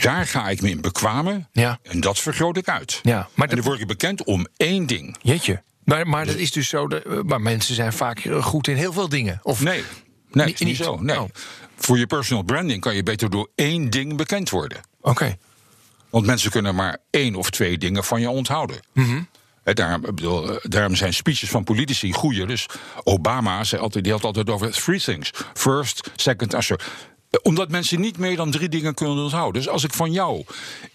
Daar 0.00 0.26
ga 0.26 0.48
ik 0.48 0.62
me 0.62 0.70
in 0.70 0.80
bekwamen. 0.80 1.48
Ja. 1.52 1.78
En 1.82 2.00
dat 2.00 2.18
vergroot 2.18 2.56
ik 2.56 2.68
uit. 2.68 3.00
Ja, 3.02 3.28
maar 3.34 3.48
en 3.48 3.56
dan 3.56 3.64
word 3.64 3.80
ik 3.80 3.86
bekend 3.86 4.24
om 4.24 4.46
één 4.56 4.86
ding. 4.86 5.16
Jeetje. 5.22 5.62
Maar, 5.84 6.06
maar 6.06 6.26
dat 6.26 6.34
is 6.34 6.52
dus 6.52 6.68
zo. 6.68 6.88
De, 6.88 7.22
maar 7.26 7.40
mensen 7.40 7.74
zijn 7.74 7.92
vaak 7.92 8.28
goed 8.40 8.68
in 8.68 8.76
heel 8.76 8.92
veel 8.92 9.08
dingen. 9.08 9.40
Of 9.42 9.62
nee, 9.62 9.84
nee 10.30 10.46
niet, 10.46 10.60
niet 10.60 10.76
zo. 10.76 10.96
Nee. 11.00 11.20
Oh. 11.20 11.28
Voor 11.76 11.98
je 11.98 12.06
personal 12.06 12.42
branding 12.42 12.80
kan 12.80 12.94
je 12.94 13.02
beter 13.02 13.30
door 13.30 13.50
één 13.54 13.90
ding 13.90 14.16
bekend 14.16 14.50
worden. 14.50 14.78
Oké. 15.00 15.10
Okay. 15.10 15.38
Want 16.10 16.26
mensen 16.26 16.50
kunnen 16.50 16.74
maar 16.74 16.98
één 17.10 17.34
of 17.34 17.50
twee 17.50 17.78
dingen 17.78 18.04
van 18.04 18.20
je 18.20 18.30
onthouden. 18.30 18.80
Mm 18.92 19.04
-hmm. 19.04 19.28
He, 19.64 19.72
daarom, 19.72 20.00
bedoel, 20.00 20.58
daarom, 20.62 20.94
zijn 20.94 21.14
speeches 21.14 21.48
van 21.48 21.64
politici 21.64 22.12
goede. 22.12 22.46
Dus 22.46 22.66
Obama 23.04 23.64
zei 23.64 23.82
altijd, 23.82 24.04
die 24.04 24.12
had 24.12 24.24
altijd 24.24 24.50
over 24.50 24.70
three 24.70 25.00
things: 25.00 25.30
first, 25.54 26.10
second, 26.16 26.54
and 26.54 26.66
third 26.66 26.82
omdat 27.42 27.70
mensen 27.70 28.00
niet 28.00 28.18
meer 28.18 28.36
dan 28.36 28.50
drie 28.50 28.68
dingen 28.68 28.94
kunnen 28.94 29.22
onthouden. 29.22 29.62
Dus 29.62 29.70
als 29.70 29.84
ik 29.84 29.92
van 29.92 30.12
jou 30.12 30.44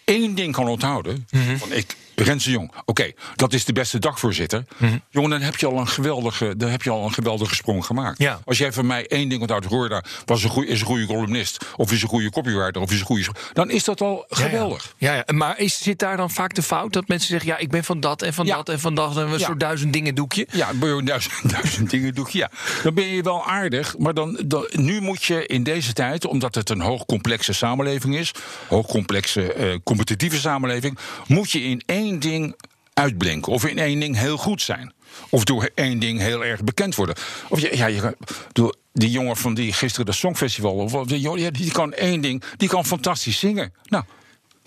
één 0.05 0.35
ding 0.35 0.53
kan 0.53 0.67
onthouden. 0.67 1.27
Mm-hmm. 1.29 1.57
van 1.57 1.71
ik, 1.71 1.95
Renze 2.15 2.51
Jong, 2.51 2.69
oké, 2.69 2.81
okay, 2.85 3.15
dat 3.35 3.53
is 3.53 3.65
de 3.65 3.73
beste 3.73 3.99
dagvoorzitter. 3.99 4.65
Mm-hmm. 4.77 5.01
Jongen, 5.09 5.29
dan 5.29 5.41
heb 5.41 5.55
je 5.55 5.65
al 5.65 5.79
een 5.79 5.87
geweldige, 5.87 6.57
dan 6.57 6.69
heb 6.69 6.81
je 6.81 6.89
al 6.89 7.05
een 7.05 7.13
geweldige 7.13 7.55
sprong 7.55 7.85
gemaakt. 7.85 8.17
Ja. 8.17 8.39
Als 8.45 8.57
jij 8.57 8.71
van 8.71 8.85
mij 8.85 9.07
één 9.07 9.29
ding 9.29 9.41
onthoudt, 9.41 9.65
hoor 9.65 9.89
daar, 9.89 10.05
was 10.25 10.43
een 10.43 10.49
goeie, 10.49 10.69
is 10.69 10.79
een 10.79 10.85
goede 10.85 11.05
columnist, 11.05 11.65
of 11.75 11.91
is 11.91 12.01
een 12.01 12.07
goede 12.07 12.29
copywriter, 12.29 12.81
of 12.81 12.91
is 12.91 12.99
een 12.99 13.05
goede. 13.05 13.25
Dan 13.53 13.69
is 13.69 13.83
dat 13.83 14.01
al 14.01 14.25
geweldig. 14.29 14.93
Ja, 14.97 15.13
ja. 15.13 15.23
ja 15.25 15.33
maar 15.33 15.59
is, 15.59 15.81
zit 15.81 15.99
daar 15.99 16.17
dan 16.17 16.31
vaak 16.31 16.53
de 16.53 16.63
fout 16.63 16.93
dat 16.93 17.07
mensen 17.07 17.29
zeggen: 17.29 17.49
ja, 17.49 17.57
ik 17.57 17.69
ben 17.69 17.83
van 17.83 17.99
dat 17.99 18.21
en 18.21 18.33
van 18.33 18.45
dat 18.45 18.69
en 18.69 18.79
van 18.79 18.95
dat 18.95 19.17
en 19.17 19.27
een 19.27 19.39
soort 19.39 19.59
duizend 19.59 19.93
dingen 19.93 20.15
doekje? 20.15 20.47
Ja, 20.51 20.69
een 20.69 21.05
duizend, 21.05 21.51
duizend 21.51 21.89
dingen 21.89 22.13
doe 22.13 22.25
ik. 22.25 22.31
Ja, 22.31 22.49
dan 22.83 22.93
ben 22.93 23.07
je 23.07 23.21
wel 23.21 23.45
aardig. 23.45 23.97
Maar 23.97 24.13
dan, 24.13 24.39
dan, 24.45 24.67
nu 24.71 25.01
moet 25.01 25.23
je 25.23 25.45
in 25.45 25.63
deze 25.63 25.93
tijd, 25.93 26.25
omdat 26.25 26.55
het 26.55 26.69
een 26.69 26.81
hoogcomplexe 26.81 27.53
samenleving 27.53 28.15
is, 28.17 28.31
hoogcomplexe 28.67 29.53
eh, 29.53 29.77
competitieve 29.97 30.37
samenleving, 30.39 30.97
moet 31.27 31.51
je 31.51 31.61
in 31.61 31.81
één 31.85 32.19
ding 32.19 32.55
uitblinken. 32.93 33.51
Of 33.51 33.65
in 33.65 33.77
één 33.77 33.99
ding 33.99 34.15
heel 34.17 34.37
goed 34.37 34.61
zijn. 34.61 34.93
Of 35.29 35.43
door 35.43 35.69
één 35.75 35.99
ding 35.99 36.19
heel 36.19 36.45
erg 36.45 36.63
bekend 36.63 36.95
worden. 36.95 37.15
Of 37.49 37.59
je, 37.59 37.77
ja, 37.77 37.85
je, 37.85 38.17
door 38.51 38.75
die 38.93 39.11
jongen 39.11 39.37
van 39.37 39.53
die 39.53 39.73
gisteren 39.73 40.05
de 40.05 40.11
Songfestival, 40.11 40.73
of 40.73 41.05
die, 41.05 41.51
die 41.51 41.71
kan 41.71 41.93
één 41.93 42.21
ding, 42.21 42.43
die 42.57 42.69
kan 42.69 42.85
fantastisch 42.85 43.39
zingen. 43.39 43.73
Nou, 43.83 44.03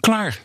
klaar. 0.01 0.39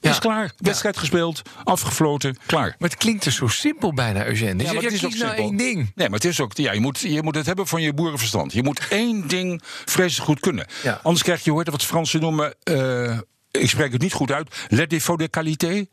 Ja. 0.00 0.10
Is 0.10 0.18
klaar. 0.18 0.52
Wedstrijd 0.56 0.96
gespeeld, 0.96 1.42
afgefloten, 1.64 2.36
klaar. 2.46 2.74
Maar 2.78 2.88
het 2.88 2.98
klinkt 2.98 3.24
dus 3.24 3.36
zo 3.36 3.46
simpel 3.48 3.94
bijna, 3.94 4.26
Eugène. 4.26 4.54
Dus 4.54 4.66
Ja, 4.66 4.72
maar 4.72 4.82
het 4.82 4.92
is 4.92 5.04
ook 5.04 5.10
nou 5.14 5.22
simpel. 5.26 5.44
één 5.44 5.56
ding. 5.56 5.76
Nee, 5.94 6.08
maar 6.08 6.18
het 6.18 6.24
is 6.24 6.40
ook. 6.40 6.56
Ja, 6.56 6.72
je, 6.72 6.80
moet, 6.80 7.00
je 7.00 7.22
moet 7.22 7.34
het 7.34 7.46
hebben 7.46 7.66
van 7.66 7.82
je 7.82 7.92
boerenverstand. 7.92 8.52
Je 8.52 8.62
moet 8.62 8.88
één 8.88 9.28
ding 9.28 9.62
vreselijk 9.84 10.28
goed 10.28 10.40
kunnen. 10.40 10.66
Ja. 10.82 11.00
Anders 11.02 11.22
krijg 11.22 11.44
je, 11.44 11.54
het, 11.58 11.68
wat 11.68 11.84
Fransen 11.84 12.20
noemen. 12.20 12.54
eh, 12.62 13.18
ik 13.50 13.68
spreek 13.68 13.92
het 13.92 14.02
niet 14.02 14.12
goed 14.12 14.32
uit. 14.32 14.66
Let 14.68 14.90
défaut 14.90 15.18
de 15.18 15.28
qualité. 15.28 15.86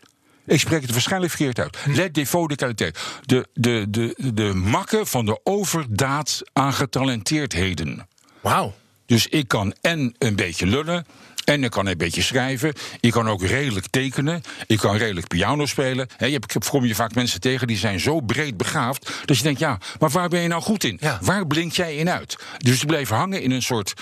Ik 0.46 0.60
spreek 0.60 0.82
het 0.82 0.92
waarschijnlijk 0.92 1.32
verkeerd 1.32 1.60
uit. 1.60 1.78
Hm. 1.78 1.92
Let 1.92 2.14
défaut 2.14 2.50
de 2.50 2.56
qualité. 2.56 2.92
De, 3.22 3.48
de, 3.54 3.86
de, 3.90 4.34
de 4.34 4.54
makken 4.54 5.08
van 5.08 5.26
de 5.26 5.40
overdaad 5.44 6.42
aan 6.54 6.74
getalenteerdheden. 6.74 8.08
Wauw. 8.42 8.74
Dus 9.06 9.28
ik 9.28 9.48
kan 9.48 9.76
en 9.82 10.16
een 10.18 10.36
beetje 10.36 10.66
lullen. 10.66 11.06
En 11.46 11.64
ik 11.64 11.72
kan 11.72 11.86
een 11.86 11.98
beetje 11.98 12.22
schrijven. 12.22 12.74
Ik 13.00 13.12
kan 13.12 13.30
ook 13.30 13.44
redelijk 13.44 13.88
tekenen. 13.88 14.42
Ik 14.68 14.78
kan 14.78 14.96
redelijk 14.96 15.28
piano 15.28 15.66
spelen. 15.66 16.08
He, 16.18 16.26
je 16.26 16.32
hebt, 16.32 16.70
kom 16.70 16.86
je 16.86 16.96
vaak 16.96 17.16
mensen 17.16 17.40
tegen 17.40 17.68
die 17.68 17.78
zijn 17.78 18.00
zo 18.00 18.20
breed 18.20 18.58
begaafd. 18.58 19.12
dat 19.26 19.38
je 19.38 19.44
denkt, 19.44 19.60
ja, 19.60 19.78
maar 20.00 20.10
waar 20.10 20.30
ben 20.30 20.42
je 20.42 20.48
nou 20.48 20.62
goed 20.62 20.84
in? 20.84 20.98
Ja. 21.02 21.20
Waar 21.22 21.48
blink 21.48 21.72
jij 21.72 21.96
in 21.96 22.10
uit? 22.10 22.38
Dus 22.58 22.78
die 22.78 22.88
bleven 22.88 23.16
hangen 23.16 23.42
in 23.42 23.52
een 23.52 23.62
soort 23.62 23.94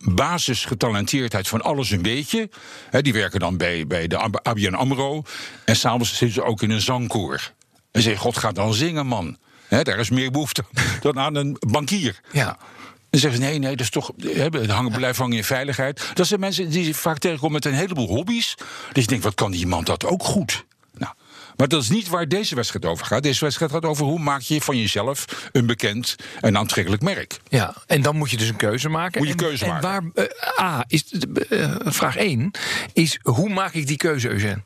basisgetalenteerdheid 0.00 1.48
van 1.48 1.62
alles 1.62 1.90
een 1.90 2.02
beetje. 2.02 2.50
He, 2.90 3.02
die 3.02 3.12
werken 3.12 3.40
dan 3.40 3.56
bij, 3.56 3.86
bij 3.86 4.06
de 4.06 4.18
ABN 4.42 4.74
AMRO. 4.74 5.22
En 5.64 5.76
s'avonds 5.76 6.08
zitten 6.08 6.32
ze 6.32 6.44
ook 6.44 6.62
in 6.62 6.70
een 6.70 6.80
zangkoor. 6.80 7.52
En 7.92 8.02
zeggen, 8.02 8.22
God 8.22 8.38
gaat 8.38 8.54
dan 8.54 8.74
zingen, 8.74 9.06
man. 9.06 9.36
He, 9.68 9.82
daar 9.82 9.98
is 9.98 10.10
meer 10.10 10.30
behoefte 10.30 10.64
dan 11.00 11.18
aan 11.18 11.34
een 11.34 11.56
bankier. 11.68 12.20
Ja. 12.32 12.58
Dan 13.16 13.30
zeggen 13.30 13.42
ze, 13.44 13.50
nee, 13.50 13.58
nee, 13.58 13.70
dat 13.70 13.80
is 13.80 13.90
toch, 13.90 14.12
hè, 14.22 14.72
hangen, 14.72 14.92
blijven 14.92 15.22
hangen 15.22 15.36
in 15.36 15.44
veiligheid. 15.44 16.10
Dat 16.14 16.26
zijn 16.26 16.40
mensen 16.40 16.70
die 16.70 16.86
je 16.86 16.94
vaak 16.94 17.18
tegenkomen 17.18 17.52
met 17.52 17.64
een 17.64 17.72
heleboel 17.78 18.06
hobby's. 18.08 18.54
Dus 18.92 19.02
je 19.02 19.08
denkt, 19.08 19.24
wat 19.24 19.34
kan 19.34 19.50
die 19.50 19.66
man 19.66 19.84
dat 19.84 20.04
ook 20.04 20.24
goed? 20.24 20.64
Nou, 20.98 21.12
maar 21.56 21.68
dat 21.68 21.82
is 21.82 21.88
niet 21.88 22.08
waar 22.08 22.28
deze 22.28 22.54
wedstrijd 22.54 22.84
over 22.84 23.06
gaat. 23.06 23.22
Deze 23.22 23.44
wedstrijd 23.44 23.72
gaat 23.72 23.84
over 23.84 24.04
hoe 24.04 24.18
maak 24.18 24.40
je 24.40 24.60
van 24.60 24.78
jezelf 24.78 25.48
een 25.52 25.66
bekend 25.66 26.16
en 26.40 26.56
aantrekkelijk 26.56 27.02
merk. 27.02 27.38
Ja, 27.48 27.74
en 27.86 28.02
dan 28.02 28.16
moet 28.16 28.30
je 28.30 28.36
dus 28.36 28.48
een 28.48 28.56
keuze 28.56 28.88
maken. 28.88 29.18
Moet 29.18 29.26
je 29.28 29.32
En- 29.34 29.40
keuze 29.48 29.64
en 29.64 29.70
maken. 29.70 30.12
waar, 30.14 30.24
eh, 30.26 30.64
A, 30.64 30.84
is, 30.86 31.04
eh, 31.48 31.74
vraag 31.84 32.16
1 32.16 32.50
is 32.92 33.18
hoe 33.22 33.48
maak 33.48 33.72
ik 33.74 33.86
die 33.86 33.96
keuze, 33.96 34.28
Eugène? 34.28 34.62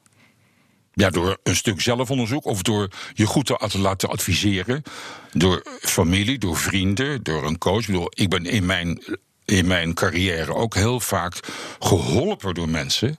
Ja, 1.00 1.11
door 1.11 1.38
een 1.42 1.57
stuk 1.57 1.80
zelfonderzoek 1.80 2.45
of 2.45 2.62
door 2.62 2.88
je 3.12 3.26
goed 3.26 3.47
te 3.47 3.78
laten 3.78 4.09
adviseren. 4.09 4.83
Door 5.33 5.62
familie, 5.80 6.38
door 6.38 6.57
vrienden, 6.57 7.23
door 7.23 7.45
een 7.45 7.59
coach. 7.59 7.80
Ik, 7.80 7.87
bedoel, 7.87 8.12
ik 8.14 8.28
ben 8.28 8.47
in 8.47 8.66
mijn, 8.66 9.02
in 9.45 9.66
mijn 9.66 9.95
carrière 9.95 10.54
ook 10.54 10.75
heel 10.75 11.00
vaak 11.00 11.40
geholpen 11.78 12.54
door 12.54 12.69
mensen. 12.69 13.16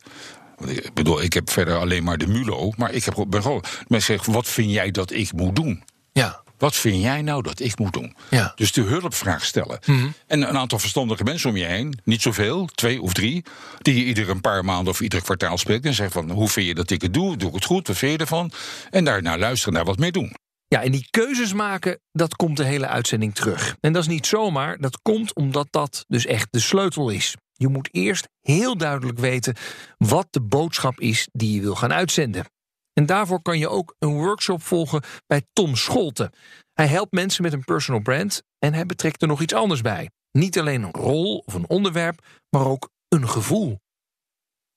Ik 0.67 0.93
bedoel, 0.93 1.21
ik 1.21 1.33
heb 1.33 1.49
verder 1.49 1.77
alleen 1.77 2.03
maar 2.03 2.17
de 2.17 2.27
MULO, 2.27 2.71
maar 2.77 2.91
ik 2.91 3.03
heb 3.03 3.25
ben 3.27 3.41
gewoon. 3.41 3.63
Mensen 3.87 4.15
zeggen: 4.15 4.33
wat 4.33 4.47
vind 4.47 4.71
jij 4.71 4.91
dat 4.91 5.11
ik 5.11 5.33
moet 5.33 5.55
doen? 5.55 5.83
Ja. 6.11 6.40
Wat 6.61 6.75
vind 6.75 7.01
jij 7.01 7.21
nou 7.21 7.41
dat 7.43 7.59
ik 7.59 7.79
moet 7.79 7.93
doen? 7.93 8.15
Ja. 8.29 8.43
Mhm. 8.43 8.51
Dus 8.55 8.71
de 8.71 8.81
hulpvraag 8.81 9.45
stellen. 9.45 9.79
En 10.27 10.41
een 10.41 10.57
aantal 10.57 10.79
verstandige 10.79 11.23
mensen 11.23 11.49
om 11.49 11.57
je 11.57 11.65
heen, 11.65 11.99
niet 12.03 12.21
zoveel, 12.21 12.65
twee 12.65 13.01
of 13.01 13.13
drie, 13.13 13.43
die 13.77 13.95
je 13.95 14.03
ieder 14.03 14.29
een 14.29 14.41
paar 14.41 14.65
maanden 14.65 14.93
of 14.93 15.01
ieder 15.01 15.21
kwartaal 15.21 15.57
spreekt 15.57 15.85
en 15.85 15.93
zegt 15.93 16.11
van 16.11 16.31
hoe 16.31 16.49
vind 16.49 16.67
je 16.67 16.73
dat 16.73 16.89
ik 16.89 17.01
het 17.01 17.13
doe? 17.13 17.37
Doe 17.37 17.47
ik 17.49 17.55
het 17.55 17.65
goed? 17.65 17.87
Wat 17.87 17.97
vind 17.97 18.11
je 18.11 18.17
ervan? 18.17 18.51
En 18.89 19.03
daarna 19.03 19.37
luisteren 19.37 19.73
naar 19.73 19.85
wat 19.85 19.97
mee 19.97 20.11
doen. 20.11 20.35
Ja, 20.67 20.83
en 20.83 20.91
die 20.91 21.07
keuzes 21.09 21.53
maken, 21.53 21.99
dat 22.11 22.35
komt 22.35 22.57
de 22.57 22.63
hele 22.63 22.87
uitzending 22.87 23.35
terug. 23.35 23.75
En 23.79 23.93
dat 23.93 24.01
is 24.01 24.07
niet 24.07 24.27
zomaar, 24.27 24.77
dat 24.77 25.01
komt 25.01 25.35
omdat 25.35 25.67
dat 25.69 26.05
dus 26.07 26.25
echt 26.25 26.47
de 26.49 26.59
sleutel 26.59 27.09
is. 27.09 27.35
Je 27.53 27.67
moet 27.67 27.89
eerst 27.91 28.27
heel 28.41 28.77
duidelijk 28.77 29.19
weten 29.19 29.55
wat 29.97 30.27
de 30.29 30.41
boodschap 30.41 30.99
is 30.99 31.27
die 31.31 31.53
je 31.53 31.61
wil 31.61 31.75
gaan 31.75 31.93
uitzenden. 31.93 32.45
En 32.93 33.05
daarvoor 33.05 33.41
kan 33.41 33.57
je 33.59 33.69
ook 33.69 33.95
een 33.99 34.13
workshop 34.13 34.63
volgen 34.63 35.01
bij 35.27 35.41
Tom 35.53 35.75
Scholten. 35.75 36.31
Hij 36.73 36.87
helpt 36.87 37.11
mensen 37.11 37.43
met 37.43 37.53
een 37.53 37.63
personal 37.63 38.01
brand 38.01 38.41
en 38.59 38.73
hij 38.73 38.85
betrekt 38.85 39.21
er 39.21 39.27
nog 39.27 39.41
iets 39.41 39.53
anders 39.53 39.81
bij. 39.81 40.09
Niet 40.31 40.59
alleen 40.59 40.83
een 40.83 40.93
rol 40.93 41.43
of 41.45 41.53
een 41.53 41.69
onderwerp, 41.69 42.25
maar 42.49 42.65
ook 42.65 42.89
een 43.07 43.29
gevoel. 43.29 43.71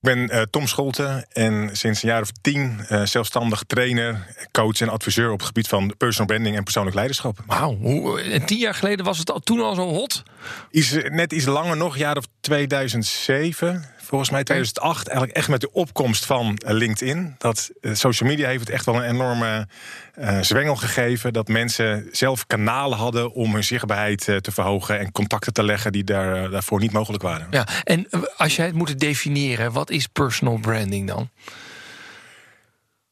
Ik 0.01 0.15
ben 0.15 0.29
eh, 0.29 0.43
Tom 0.43 0.67
Scholten 0.67 1.27
en 1.29 1.77
sinds 1.77 2.03
een 2.03 2.09
jaar 2.09 2.21
of 2.21 2.31
tien 2.41 2.81
eh, 2.89 3.03
zelfstandig 3.05 3.63
trainer, 3.67 4.27
coach 4.53 4.81
en 4.81 4.89
adviseur 4.89 5.31
op 5.31 5.39
het 5.39 5.47
gebied 5.47 5.69
van 5.69 5.95
personal 5.97 6.27
branding 6.27 6.57
en 6.57 6.63
persoonlijk 6.63 6.95
leiderschap. 6.97 7.39
Wauw, 7.47 7.77
hoe- 7.77 8.21
en 8.21 8.47
tien 8.47 8.59
jaar 8.59 8.75
geleden 8.75 9.05
was 9.05 9.19
het 9.19 9.31
al, 9.31 9.39
toen 9.41 9.61
al 9.61 9.75
zo 9.75 9.89
hot? 9.89 10.23
Eh, 10.71 11.11
net 11.11 11.33
iets 11.33 11.45
langer 11.47 11.77
nog, 11.77 11.97
jaar 11.97 12.17
of 12.17 12.25
2007, 12.41 13.85
volgens 14.05 14.31
mij 14.31 14.45
2008, 14.45 15.07
eigenlijk 15.09 15.37
echt 15.37 15.49
met 15.49 15.61
de 15.61 15.73
opkomst 15.73 16.27
van 16.27 16.57
eh, 16.57 16.75
LinkedIn. 16.75 17.35
Dat 17.39 17.71
eh, 17.81 17.95
social 17.95 18.29
media 18.29 18.49
heeft 18.49 18.61
het 18.61 18.71
echt 18.71 18.85
wel 18.85 18.95
een 18.95 19.11
enorme 19.11 19.69
eh, 20.15 20.41
zwengel 20.41 20.77
gegeven. 20.77 21.33
Dat 21.33 21.49
mensen 21.49 22.09
zelf 22.13 22.47
kanalen 22.47 22.99
hadden 22.99 23.33
om 23.33 23.53
hun 23.53 23.65
zichtbaarheid 23.65 24.25
te 24.25 24.53
verhogen 24.53 24.99
en 24.99 25.13
contacten 25.13 25.53
te 25.53 25.63
leggen 25.63 25.93
die 25.93 26.05
daar, 26.05 26.51
daarvoor 26.51 26.81
niet 26.81 26.93
mogelijk 26.93 27.23
waren. 27.23 27.47
Ja, 27.51 27.67
en 27.85 28.09
als 28.37 28.57
jij 28.57 28.67
het 28.67 28.75
moet 28.75 28.99
definiëren, 29.01 29.73
wat 29.73 29.91
is 29.91 30.07
personal 30.07 30.59
branding 30.59 31.09
dan? 31.09 31.31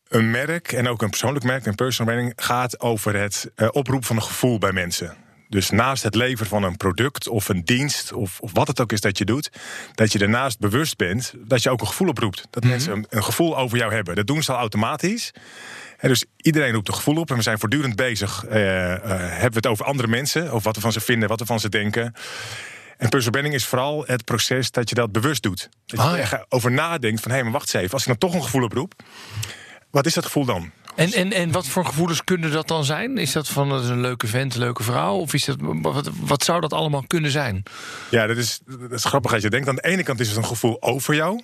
Een 0.09 0.31
merk 0.31 0.73
en 0.73 0.89
ook 0.89 1.03
een 1.03 1.11
persoonlijk 1.11 1.45
merk, 1.45 1.67
een 1.67 1.75
personal 1.75 2.15
branding, 2.15 2.39
gaat 2.45 2.81
over 2.81 3.17
het 3.17 3.51
oproepen 3.57 4.07
van 4.07 4.17
een 4.17 4.23
gevoel 4.23 4.59
bij 4.59 4.73
mensen. 4.73 5.17
Dus 5.53 5.71
naast 5.71 6.03
het 6.03 6.15
leveren 6.15 6.47
van 6.47 6.63
een 6.63 6.77
product 6.77 7.29
of 7.29 7.49
een 7.49 7.65
dienst 7.65 8.13
of, 8.13 8.41
of 8.41 8.51
wat 8.53 8.67
het 8.67 8.81
ook 8.81 8.93
is 8.93 9.01
dat 9.01 9.19
je 9.19 9.25
doet, 9.25 9.51
dat 9.95 10.13
je 10.13 10.19
daarnaast 10.19 10.59
bewust 10.59 10.97
bent 10.97 11.35
dat 11.39 11.63
je 11.63 11.71
ook 11.71 11.81
een 11.81 11.87
gevoel 11.87 12.09
oproept. 12.09 12.47
Dat 12.51 12.65
mensen 12.65 12.93
een, 12.93 13.07
een 13.09 13.25
gevoel 13.25 13.59
over 13.59 13.79
jou 13.79 13.93
hebben. 13.95 14.15
Dat 14.17 14.27
doen 14.27 14.43
ze 14.43 14.53
al 14.53 14.59
automatisch. 14.59 15.31
En 15.99 16.09
dus 16.09 16.25
iedereen 16.37 16.73
roept 16.73 16.89
een 16.89 16.95
gevoel 16.95 17.17
op 17.17 17.31
en 17.31 17.37
we 17.37 17.43
zijn 17.43 17.59
voortdurend 17.59 17.97
bezig. 17.97 18.45
eh, 18.45 18.93
eh, 18.93 19.01
hebben 19.21 19.51
we 19.51 19.57
het 19.57 19.67
over 19.67 19.85
andere 19.85 20.09
mensen, 20.09 20.45
over 20.51 20.63
wat 20.63 20.75
we 20.75 20.81
van 20.81 20.93
ze 20.93 21.01
vinden, 21.01 21.29
wat 21.29 21.41
we 21.41 21.47
van 21.47 21.61
ze 21.61 21.69
denken. 21.69 22.15
En 22.97 23.09
personal 23.09 23.31
branding 23.31 23.55
is 23.55 23.65
vooral 23.67 24.05
het 24.07 24.25
proces 24.25 24.71
dat 24.71 24.89
je 24.89 24.95
dat 24.95 25.13
bewust 25.13 25.43
doet. 25.43 25.69
Dat 25.87 26.01
je 26.01 26.07
Ah, 26.07 26.13
er 26.13 26.29
ja. 26.31 26.47
over 26.49 26.71
nadenkt 26.73 27.21
van, 27.21 27.31
hé, 27.31 27.43
maar 27.43 27.53
wacht 27.53 27.65
eens 27.75 27.83
even. 27.83 27.93
Als 27.93 28.03
ik 28.03 28.09
dan 28.09 28.19
toch 28.19 28.35
een 28.35 28.43
gevoel 28.45 28.63
oproep, 28.65 28.95
wat 29.91 30.07
is 30.07 30.15
dat 30.15 30.25
gevoel 30.25 30.45
dan? 30.45 30.71
En, 30.95 31.13
en, 31.13 31.33
en 31.33 31.53
wat 31.53 31.67
voor 31.67 31.87
gevoelens 31.87 32.25
kunnen 32.25 32.51
dat 32.51 32.69
dan 32.69 32.85
zijn? 32.85 33.19
Is 33.19 33.33
dat 33.33 33.49
van 33.49 33.69
dat 33.69 33.83
is 33.83 33.89
een 33.89 34.01
leuke 34.01 34.27
vent, 34.27 34.55
een 34.55 34.61
leuke 34.61 34.83
vrouw? 34.83 35.17
Of 35.17 35.35
is 35.35 35.45
dat, 35.45 35.57
wat, 35.61 36.11
wat 36.21 36.45
zou 36.45 36.61
dat 36.61 36.73
allemaal 36.73 37.05
kunnen 37.07 37.31
zijn? 37.31 37.63
Ja, 38.11 38.27
dat 38.27 38.37
is, 38.37 38.61
dat 38.65 38.93
is 38.93 39.05
grappig 39.05 39.33
als 39.33 39.43
je 39.43 39.51
denkt. 39.51 39.69
Aan 39.69 39.75
de 39.75 39.85
ene 39.85 40.03
kant 40.03 40.21
is 40.21 40.29
het 40.29 40.37
een 40.37 40.45
gevoel 40.45 40.83
over 40.83 41.15
jou. 41.15 41.43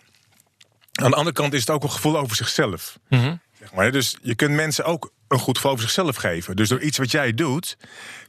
Aan 0.92 1.10
de 1.10 1.16
andere 1.16 1.34
kant 1.34 1.52
is 1.52 1.60
het 1.60 1.70
ook 1.70 1.82
een 1.82 1.90
gevoel 1.90 2.18
over 2.18 2.36
zichzelf. 2.36 2.98
Zeg 3.58 3.72
maar. 3.74 3.92
Dus 3.92 4.16
je 4.22 4.34
kunt 4.34 4.54
mensen 4.54 4.84
ook 4.84 5.12
een 5.28 5.38
goed 5.38 5.56
gevoel 5.56 5.72
over 5.72 5.84
zichzelf 5.84 6.16
geven. 6.16 6.56
Dus 6.56 6.68
door 6.68 6.80
iets 6.80 6.98
wat 6.98 7.10
jij 7.10 7.34
doet, 7.34 7.76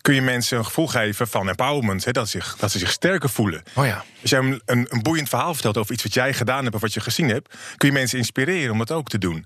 kun 0.02 0.14
je 0.14 0.22
mensen 0.22 0.58
een 0.58 0.66
gevoel 0.66 0.88
geven 0.88 1.28
van 1.28 1.50
empowerment. 1.50 2.06
Hè, 2.06 2.12
dat, 2.12 2.30
zich, 2.30 2.56
dat 2.58 2.72
ze 2.72 2.80
zich 2.80 2.92
sterker 2.92 3.30
voelen. 3.30 3.64
Oh 3.76 3.86
ja. 3.86 4.04
Als 4.22 4.30
jij 4.30 4.40
een, 4.40 4.62
een, 4.66 4.86
een 4.90 5.02
boeiend 5.02 5.30
verhaal 5.30 5.54
vertelt 5.54 5.78
over 5.78 5.94
iets 5.94 6.04
wat 6.04 6.14
jij 6.14 6.34
gedaan 6.34 6.64
hebt 6.64 6.76
of 6.76 6.82
wat 6.82 6.94
je 6.94 7.00
gezien 7.00 7.30
hebt, 7.30 7.56
kun 7.78 7.88
je 7.88 7.94
mensen 7.94 8.18
inspireren 8.18 8.72
om 8.72 8.78
dat 8.78 8.92
ook 8.92 9.10
te 9.10 9.18
doen. 9.18 9.46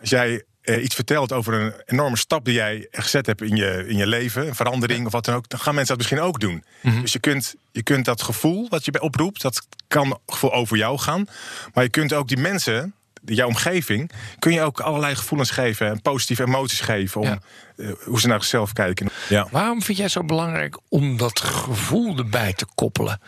Als 0.00 0.10
jij 0.10 0.44
eh, 0.76 0.84
iets 0.84 0.94
vertelt 0.94 1.32
over 1.32 1.54
een 1.54 1.72
enorme 1.86 2.16
stap 2.16 2.44
die 2.44 2.54
jij 2.54 2.86
gezet 2.90 3.26
hebt 3.26 3.42
in 3.42 3.56
je, 3.56 3.84
in 3.88 3.96
je 3.96 4.06
leven, 4.06 4.46
een 4.46 4.54
verandering 4.54 5.06
of 5.06 5.12
wat 5.12 5.24
dan 5.24 5.34
ook, 5.34 5.48
dan 5.48 5.58
gaan 5.60 5.74
mensen 5.74 5.96
dat 5.98 6.06
misschien 6.08 6.26
ook 6.28 6.40
doen. 6.40 6.64
Dus 7.02 7.12
je 7.12 7.18
kunt, 7.18 7.54
je 7.70 7.82
kunt 7.82 8.04
dat 8.04 8.22
gevoel 8.22 8.68
wat 8.68 8.84
je 8.84 8.90
bij 8.90 9.00
oproept, 9.00 9.42
dat 9.42 9.66
kan 9.88 10.18
gevoel 10.26 10.52
over 10.52 10.76
jou 10.76 10.98
gaan. 10.98 11.26
Maar 11.74 11.84
je 11.84 11.90
kunt 11.90 12.12
ook 12.12 12.28
die 12.28 12.36
mensen, 12.36 12.94
jouw 13.24 13.46
omgeving, 13.46 14.10
kun 14.38 14.52
je 14.52 14.62
ook 14.62 14.80
allerlei 14.80 15.14
gevoelens 15.16 15.50
geven 15.50 15.86
en 15.86 16.02
positieve 16.02 16.42
emoties 16.44 16.80
geven 16.80 17.20
om 17.20 17.26
Ja. 17.26 17.38
eh, 17.76 17.86
hoe 18.04 18.20
ze 18.20 18.26
naar 18.28 18.40
zichzelf 18.40 18.72
kijken. 18.72 19.08
Ja. 19.28 19.46
Waarom 19.50 19.82
vind 19.82 19.98
jij 19.98 20.08
zo 20.08 20.24
belangrijk 20.24 20.78
om 20.88 21.16
dat 21.16 21.40
gevoel 21.40 22.16
erbij 22.16 22.52
te 22.52 22.66
koppelen? 22.74 23.20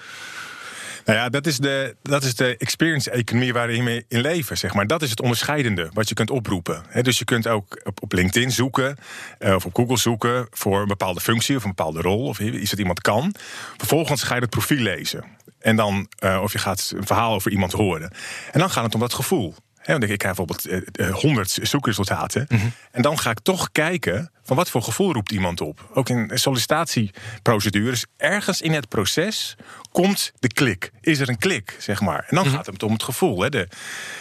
Nou 1.05 1.19
ja, 1.19 1.29
dat 1.29 1.47
is 1.47 1.59
de, 1.59 1.97
dat 2.03 2.23
is 2.23 2.35
de 2.35 2.57
experience-economie 2.57 3.53
waarin 3.53 3.85
we 3.85 4.05
in 4.09 4.21
leven, 4.21 4.59
zeg 4.59 4.75
maar. 4.75 4.87
Dat 4.87 5.03
is 5.03 5.11
het 5.11 5.21
onderscheidende 5.21 5.91
wat 5.93 6.09
je 6.09 6.15
kunt 6.15 6.31
oproepen. 6.31 6.83
Dus 7.03 7.19
je 7.19 7.25
kunt 7.25 7.47
ook 7.47 7.81
op, 7.85 8.03
op 8.03 8.13
LinkedIn 8.13 8.51
zoeken 8.51 8.97
eh, 9.39 9.55
of 9.55 9.67
op 9.67 9.75
Google 9.75 9.99
zoeken 9.99 10.47
voor 10.51 10.81
een 10.81 10.89
bepaalde 10.89 11.21
functie 11.21 11.57
of 11.57 11.65
een 11.65 11.75
bepaalde 11.75 12.01
rol 12.01 12.27
of 12.27 12.41
iets 12.41 12.71
dat 12.71 12.79
iemand 12.79 13.01
kan. 13.01 13.35
Vervolgens 13.77 14.23
ga 14.23 14.35
je 14.35 14.41
het 14.41 14.51
profiel 14.51 14.83
lezen. 14.83 15.25
En 15.59 15.77
dan, 15.77 16.07
eh, 16.19 16.41
of 16.43 16.53
je 16.53 16.59
gaat 16.59 16.93
een 16.97 17.07
verhaal 17.07 17.35
over 17.35 17.51
iemand 17.51 17.73
horen. 17.73 18.11
En 18.53 18.61
dan 18.61 18.71
gaat 18.71 18.85
het 18.85 18.95
om 18.95 19.01
dat 19.01 19.15
gevoel. 19.15 19.55
Hè, 19.83 19.99
want 19.99 20.11
ik 20.11 20.19
krijg 20.19 20.37
bijvoorbeeld 20.37 20.67
eh, 20.67 21.09
eh, 21.09 21.15
100 21.15 21.59
zoekresultaten. 21.62 22.47
En 22.91 23.03
dan 23.03 23.19
ga 23.19 23.31
ik 23.31 23.41
toch 23.41 23.73
kijken 23.73 24.31
van 24.43 24.57
wat 24.57 24.71
voor 24.71 24.83
gevoel 24.83 25.12
roept 25.12 25.33
iemand 25.33 25.61
op. 25.61 25.91
Ook 25.95 26.09
in 26.09 26.31
sollicitatieprocedures, 26.35 28.05
ergens 28.17 28.61
in 28.61 28.73
het 28.73 28.89
proces 28.89 29.57
komt 29.93 30.33
de 30.39 30.49
klik. 30.49 30.93
Is 31.01 31.19
er 31.19 31.29
een 31.29 31.39
klik, 31.39 31.77
zeg 31.79 32.01
maar. 32.01 32.27
En 32.29 32.37
dan 32.37 32.47
gaat 32.47 32.67
het 32.67 32.83
om 32.83 32.93
het 32.93 33.03
gevoel. 33.03 33.41
Hè. 33.41 33.49
De, 33.49 33.69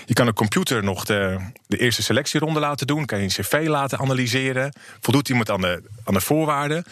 je 0.06 0.14
kan 0.14 0.28
een 0.28 0.34
computer 0.34 0.84
nog 0.84 1.06
de, 1.06 1.38
de 1.68 1.78
eerste 1.78 2.04
selectieronde 2.04 2.60
laten 2.60 2.88
doen. 2.88 3.06
Kan 3.06 3.18
je 3.18 3.24
een 3.24 3.30
cv 3.30 3.64
laten 3.68 4.00
analyseren. 4.00 4.74
Voldoet 5.00 5.30
iemand 5.30 5.50
aan 5.50 5.62
de, 5.62 5.84
aan 6.04 6.14
de 6.14 6.22
voorwaarden. 6.22 6.84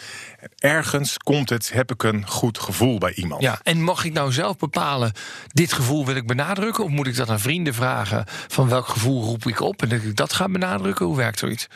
Ergens 0.58 1.16
komt 1.16 1.48
het, 1.50 1.70
heb 1.72 1.92
ik 1.92 2.02
een 2.02 2.26
goed 2.26 2.58
gevoel 2.58 2.98
bij 2.98 3.12
iemand. 3.14 3.42
Ja, 3.42 3.60
en 3.62 3.82
mag 3.82 4.04
ik 4.04 4.12
nou 4.12 4.32
zelf 4.32 4.56
bepalen, 4.56 5.12
dit 5.46 5.72
gevoel 5.72 6.06
wil 6.06 6.14
ik 6.16 6.26
benadrukken? 6.26 6.84
Of 6.84 6.90
moet 6.90 7.06
ik 7.06 7.16
dat 7.16 7.28
aan 7.28 7.40
vrienden 7.40 7.74
vragen, 7.74 8.24
van 8.48 8.68
welk 8.68 8.86
gevoel 8.88 9.22
roep 9.24 9.46
ik 9.46 9.60
op? 9.60 9.82
En 9.82 9.88
dat 9.88 10.02
ik 10.02 10.16
dat 10.16 10.32
ga 10.32 10.48
benadrukken? 10.48 11.06
Hoe 11.06 11.16
werkt 11.16 11.38
zoiets? 11.38 11.66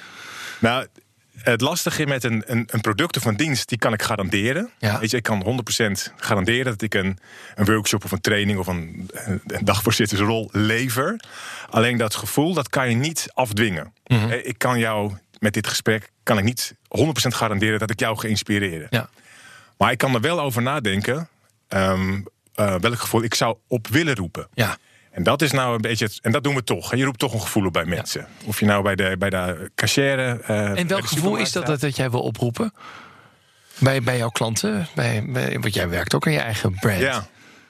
Nou, 0.59 0.87
het 1.39 1.61
lastige 1.61 2.07
met 2.07 2.25
een, 2.25 2.43
een, 2.47 2.69
een 2.71 2.81
product 2.81 3.17
of 3.17 3.25
een 3.25 3.37
dienst, 3.37 3.69
die 3.69 3.79
kan 3.79 3.93
ik 3.93 4.03
garanderen. 4.03 4.71
Ja. 4.79 4.99
Weet 4.99 5.11
je, 5.11 5.17
ik 5.17 5.23
kan 5.23 5.65
100% 6.09 6.13
garanderen 6.17 6.65
dat 6.65 6.83
ik 6.83 6.95
een, 6.95 7.19
een 7.55 7.65
workshop 7.65 8.05
of 8.05 8.13
een 8.13 8.21
training 8.21 8.59
of 8.59 8.67
een, 8.67 9.11
een 9.47 9.65
dagvoorzittersrol 9.65 10.49
lever. 10.53 11.21
Alleen 11.71 11.97
dat 11.97 12.15
gevoel, 12.15 12.55
dat 12.55 12.69
kan 12.69 12.89
je 12.91 12.97
niet 12.97 13.27
afdwingen. 13.35 13.93
Eh, 14.05 14.47
Ik 14.47 14.59
kan 14.59 14.79
jou 14.79 15.13
met 15.39 15.55
dit 15.55 15.67
gesprek 15.67 16.11
kan 16.23 16.39
ik 16.39 16.45
niet 16.45 16.75
100% 16.99 17.35
garanderen 17.35 17.79
dat 17.79 17.91
ik 17.91 18.01
jou 18.01 18.19
ga 18.19 18.29
inspireren. 18.29 18.87
Ja. 18.91 19.09
Maar 19.79 19.91
ik 19.93 19.99
kan 19.99 20.15
er 20.15 20.21
wel 20.21 20.41
over 20.41 20.63
nadenken 20.63 21.29
um, 21.69 22.25
uh, 22.57 22.75
welk 22.75 22.99
gevoel 22.99 23.23
ik 23.23 23.35
zou 23.35 23.57
op 23.69 23.87
willen 23.89 24.15
roepen. 24.15 24.49
Ja. 24.55 24.77
En 25.11 25.23
dat 25.23 25.43
is 25.43 25.51
nou 25.51 25.75
een 25.75 25.81
beetje. 25.81 26.05
het- 26.05 26.19
En 26.23 26.33
dat 26.33 26.45
doen 26.45 26.55
we 26.55 26.65
toch. 26.65 26.95
Je 26.95 27.05
roept 27.05 27.19
toch 27.19 27.33
een 27.35 27.41
gevoel 27.41 27.67
op 27.67 27.73
bij 27.73 27.85
mensen. 27.85 28.27
Of 28.45 28.61
je 28.61 28.67
nou 28.67 28.83
bij 28.83 28.95
de, 28.95 29.17
bij 29.19 29.31
de 29.31 29.71
cashier. 29.75 30.19
eh, 30.41 30.79
En 30.79 30.87
welk 30.87 31.07
gevoel 31.07 31.37
is 31.37 31.53
dat, 31.53 31.67
dat 31.67 31.81
dat 31.81 31.97
jij 31.97 32.11
wil 32.11 32.21
oproepen? 32.21 32.73
Bij, 33.79 34.03
bij 34.03 34.17
jouw 34.17 34.29
klanten? 34.29 34.87
Bij, 34.95 35.25
bij, 35.29 35.59
want 35.61 35.75
jij 35.75 35.89
werkt 35.89 36.15
ook 36.15 36.27
aan 36.27 36.33
je 36.33 36.39
eigen 36.39 36.75
brand. 36.75 36.99
Ja, 37.01 37.27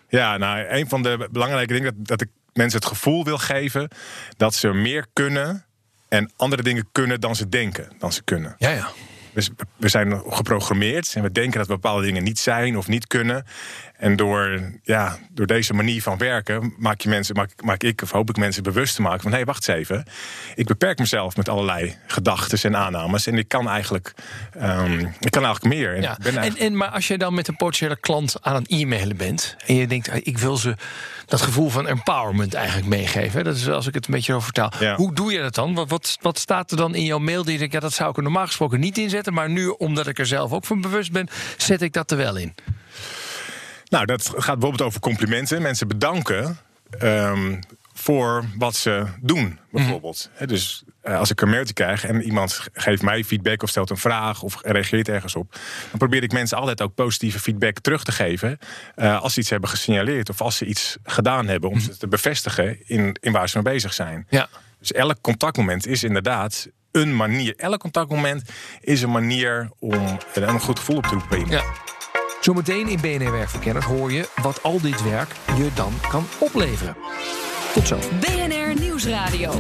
ja 0.09 0.37
nou, 0.37 0.65
een 0.69 0.89
van 0.89 1.03
de 1.03 1.29
belangrijke 1.33 1.73
dingen 1.73 1.95
dat, 1.97 2.07
dat 2.07 2.21
ik 2.21 2.29
mensen 2.53 2.79
het 2.79 2.89
gevoel 2.89 3.25
wil 3.25 3.39
geven 3.39 3.89
dat 4.37 4.55
ze 4.55 4.69
meer 4.73 5.07
kunnen 5.13 5.65
en 6.09 6.33
andere 6.37 6.63
dingen 6.63 6.89
kunnen 6.93 7.21
dan 7.21 7.37
ze 7.37 7.49
denken 7.49 7.93
dan 7.99 8.13
ze 8.13 8.23
kunnen. 8.23 8.55
ja. 8.59 8.71
ja. 8.71 8.89
We 9.77 9.89
zijn 9.89 10.23
geprogrammeerd 10.27 11.15
en 11.15 11.23
we 11.23 11.31
denken 11.31 11.59
dat 11.59 11.67
we 11.67 11.75
bepaalde 11.75 12.05
dingen 12.05 12.23
niet 12.23 12.39
zijn 12.39 12.77
of 12.77 12.89
niet 12.89 13.07
kunnen. 13.07 13.45
En 14.05 14.17
door, 14.17 14.61
ja, 14.83 15.19
door 15.31 15.47
deze 15.47 15.75
manier 15.75 16.03
van 16.03 16.19
werken 16.19 16.75
maak, 16.79 17.01
je 17.01 17.09
mensen, 17.09 17.35
maak, 17.37 17.51
maak 17.63 17.83
ik 17.83 18.03
of 18.03 18.11
hoop 18.11 18.29
ik 18.29 18.37
mensen 18.37 18.63
bewust 18.63 18.95
te 18.95 19.03
maken 19.03 19.21
van 19.21 19.31
hé, 19.31 19.37
hey, 19.37 19.47
wacht 19.47 19.69
eens 19.69 19.79
even. 19.79 20.05
Ik 20.55 20.67
beperk 20.67 20.99
mezelf 20.99 21.37
met 21.37 21.49
allerlei 21.49 21.97
gedachten 22.07 22.63
en 22.63 22.77
aannames. 22.77 23.27
En 23.27 23.39
ik 23.39 23.49
kan 23.49 23.69
eigenlijk, 23.69 24.15
ehm, 24.59 24.99
ik 25.21 25.31
kan 25.31 25.45
eigenlijk 25.45 25.75
meer. 25.75 25.95
En 25.95 26.03
Ja. 26.03 26.17
ben 26.23 26.33
En, 26.33 26.39
eigenlijk- 26.39 26.71
en, 26.71 26.77
maar 26.77 26.89
als 26.89 27.09
je 27.09 27.19
dan 27.19 27.35
met 27.35 27.49
een 27.49 27.57
potentiële 27.57 28.01
klant 28.01 28.37
aan 28.41 28.55
het 28.55 28.71
e-mailen 28.71 29.17
bent... 29.17 29.57
en 29.67 29.75
je 29.75 29.87
denkt, 29.87 30.27
ik 30.27 30.39
wil 30.39 30.57
ze 30.57 30.77
dat 31.27 31.43
gevoel 31.43 31.69
van 31.69 31.87
empowerment 31.87 32.55
eigenlijk 32.55 32.87
meegeven... 32.87 33.45
dat 33.45 33.57
is 33.57 33.69
als 33.69 33.87
ik 33.87 33.95
het 33.95 34.07
een 34.07 34.15
beetje 34.15 34.33
over 34.33 34.45
vertaal. 34.45 34.73
Ja. 34.81 34.97
Hoe 34.97 35.15
doe 35.15 35.33
je 35.33 35.41
dat 35.41 35.55
dan? 35.55 35.75
Wat, 35.75 35.89
wat, 35.89 36.19
wat 36.21 36.39
staat 36.39 36.71
er 36.71 36.77
dan 36.77 36.95
in 36.95 37.05
jouw 37.05 37.19
mail 37.19 37.43
die 37.43 37.53
je 37.53 37.59
denkt... 37.59 37.75
ja, 37.75 37.81
dat 37.81 37.93
zou 37.93 38.11
ik 38.11 38.17
er 38.17 38.23
normaal 38.23 38.47
gesproken 38.47 38.81
niet 38.81 38.99
inzetten... 38.99 39.33
maar 39.35 39.51
nu, 39.51 39.69
omdat 39.69 40.07
ik 40.07 40.19
er 40.19 40.27
zelf 40.27 40.53
ook 40.53 40.65
van 40.65 40.81
bewust 40.81 41.13
ben... 41.13 41.29
zet 41.57 41.83
ik 41.83 41.93
dat 41.93 42.11
er 42.11 42.17
wel 42.17 42.37
in. 42.37 42.55
Nou, 43.89 44.07
dat 44.07 44.33
gaat 44.37 44.59
bijvoorbeeld 44.59 44.83
over 44.83 45.01
complimenten. 45.01 45.63
Mensen 45.63 45.89
bedanken 45.89 46.59
ehm, 46.99 47.61
voor 47.93 48.45
wat 48.59 48.75
ze 48.75 49.05
doen, 49.21 49.59
bijvoorbeeld. 49.71 50.31
Hè, 50.33 50.47
dus 50.47 50.85
eh, 51.01 51.19
als 51.19 51.31
ik 51.31 51.41
een 51.41 51.51
mailtje 51.51 51.75
krijg 51.75 52.05
en 52.05 52.23
iemand 52.23 52.69
geeft 52.73 53.03
mij 53.03 53.25
feedback 53.25 53.63
of 53.63 53.69
stelt 53.69 53.91
een 53.91 53.97
vraag 53.97 54.43
of 54.43 54.59
reageert 54.63 55.09
ergens 55.09 55.35
op, 55.35 55.53
dan 55.91 55.99
probeer 55.99 56.23
ik 56.23 56.33
mensen 56.33 56.59
altijd 56.59 56.83
ook 56.83 56.95
positieve 56.95 57.41
feedback 57.41 57.79
terug 57.79 58.05
te 58.05 58.13
geven 58.13 58.59
eh, 58.95 59.21
als 59.21 59.35
ze 59.35 59.41
iets 59.41 59.51
hebben 59.51 59.69
gesignaleerd 59.69 60.29
of 60.29 60.41
als 60.41 60.57
ze 60.57 60.65
iets 60.65 60.97
gedaan 61.03 61.49
hebben 61.49 61.71
om 61.71 61.81
ze 61.81 61.97
te 61.97 62.09
bevestigen 62.09 62.89
in, 62.89 63.17
in 63.21 63.33
waar 63.33 63.49
ze 63.49 63.61
mee 63.63 63.73
bezig 63.73 63.95
zijn. 63.95 64.27
Ja. 64.29 64.49
Dus 64.79 64.93
elk 64.93 65.21
contactmoment 65.21 65.87
is 65.87 66.05
inderdaad 66.05 66.69
een 66.93 67.17
manier. 67.17 67.55
Elk 67.57 67.81
contactmoment 67.81 68.43
is 68.81 69.03
een 69.03 69.11
manier 69.11 69.71
om 69.79 70.19
er 70.35 70.43
een 70.43 70.61
goed 70.61 70.79
gevoel 70.79 70.97
op 70.97 71.03
te 71.03 71.09
roepen 71.09 71.29
bij 71.29 71.39
iemand. 71.39 71.63
Ja. 71.63 71.93
Zometeen 72.45 72.89
in 72.89 73.01
BNR 73.01 73.33
Werkverkenners 73.33 73.85
hoor 73.85 74.13
je 74.13 74.29
wat 74.43 74.63
al 74.63 74.81
dit 74.81 75.03
werk 75.03 75.35
je 75.57 75.71
dan 75.75 75.93
kan 76.09 76.27
opleveren. 76.39 76.97
Tot 77.75 77.87
zo. 77.87 77.99
BNR 78.21 78.81
Nieuwsradio. 78.81 79.53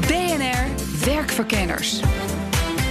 BNR 0.00 0.66
Werkverkenners. 1.04 2.00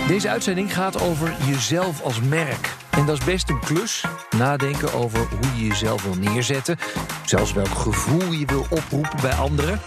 Deze 0.07 0.29
uitzending 0.29 0.73
gaat 0.73 1.01
over 1.01 1.35
jezelf 1.45 2.01
als 2.01 2.21
merk. 2.21 2.75
En 2.89 3.05
dat 3.05 3.17
is 3.17 3.25
best 3.25 3.49
een 3.49 3.59
klus. 3.59 4.05
Nadenken 4.37 4.93
over 4.93 5.19
hoe 5.19 5.61
je 5.61 5.67
jezelf 5.67 6.03
wil 6.03 6.15
neerzetten. 6.15 6.77
Zelfs 7.25 7.53
welk 7.53 7.75
gevoel 7.75 8.31
je 8.31 8.45
wil 8.45 8.65
oproepen 8.69 9.21
bij 9.21 9.33
anderen. 9.33 9.81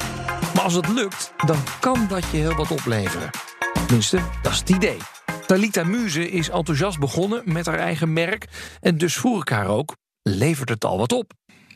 Maar 0.54 0.64
als 0.64 0.74
het 0.74 0.88
lukt, 0.88 1.32
dan 1.46 1.58
kan 1.80 2.06
dat 2.08 2.24
je 2.30 2.36
heel 2.36 2.54
wat 2.54 2.70
opleveren. 2.70 3.30
Tenminste, 3.86 4.20
dat 4.42 4.52
is 4.52 4.58
het 4.58 4.70
idee. 4.70 4.98
Talita 5.46 5.84
Muze 5.84 6.30
is 6.30 6.48
enthousiast 6.48 6.98
begonnen 6.98 7.42
met 7.44 7.66
haar 7.66 7.78
eigen 7.78 8.12
merk. 8.12 8.48
En 8.80 8.98
dus 8.98 9.16
vroeg 9.16 9.40
ik 9.40 9.48
haar 9.48 9.66
ook, 9.66 9.96
levert 10.22 10.68
het 10.68 10.84
al 10.84 10.98
wat 10.98 11.12
op? 11.12 11.32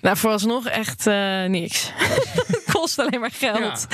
Nou, 0.07 0.19
vooralsnog 0.19 0.67
echt 0.67 1.07
eh, 1.07 1.45
niks. 1.45 1.91
Het 1.95 2.63
kost 2.73 2.99
alleen 2.99 3.21
maar 3.21 3.31
geld. 3.33 3.87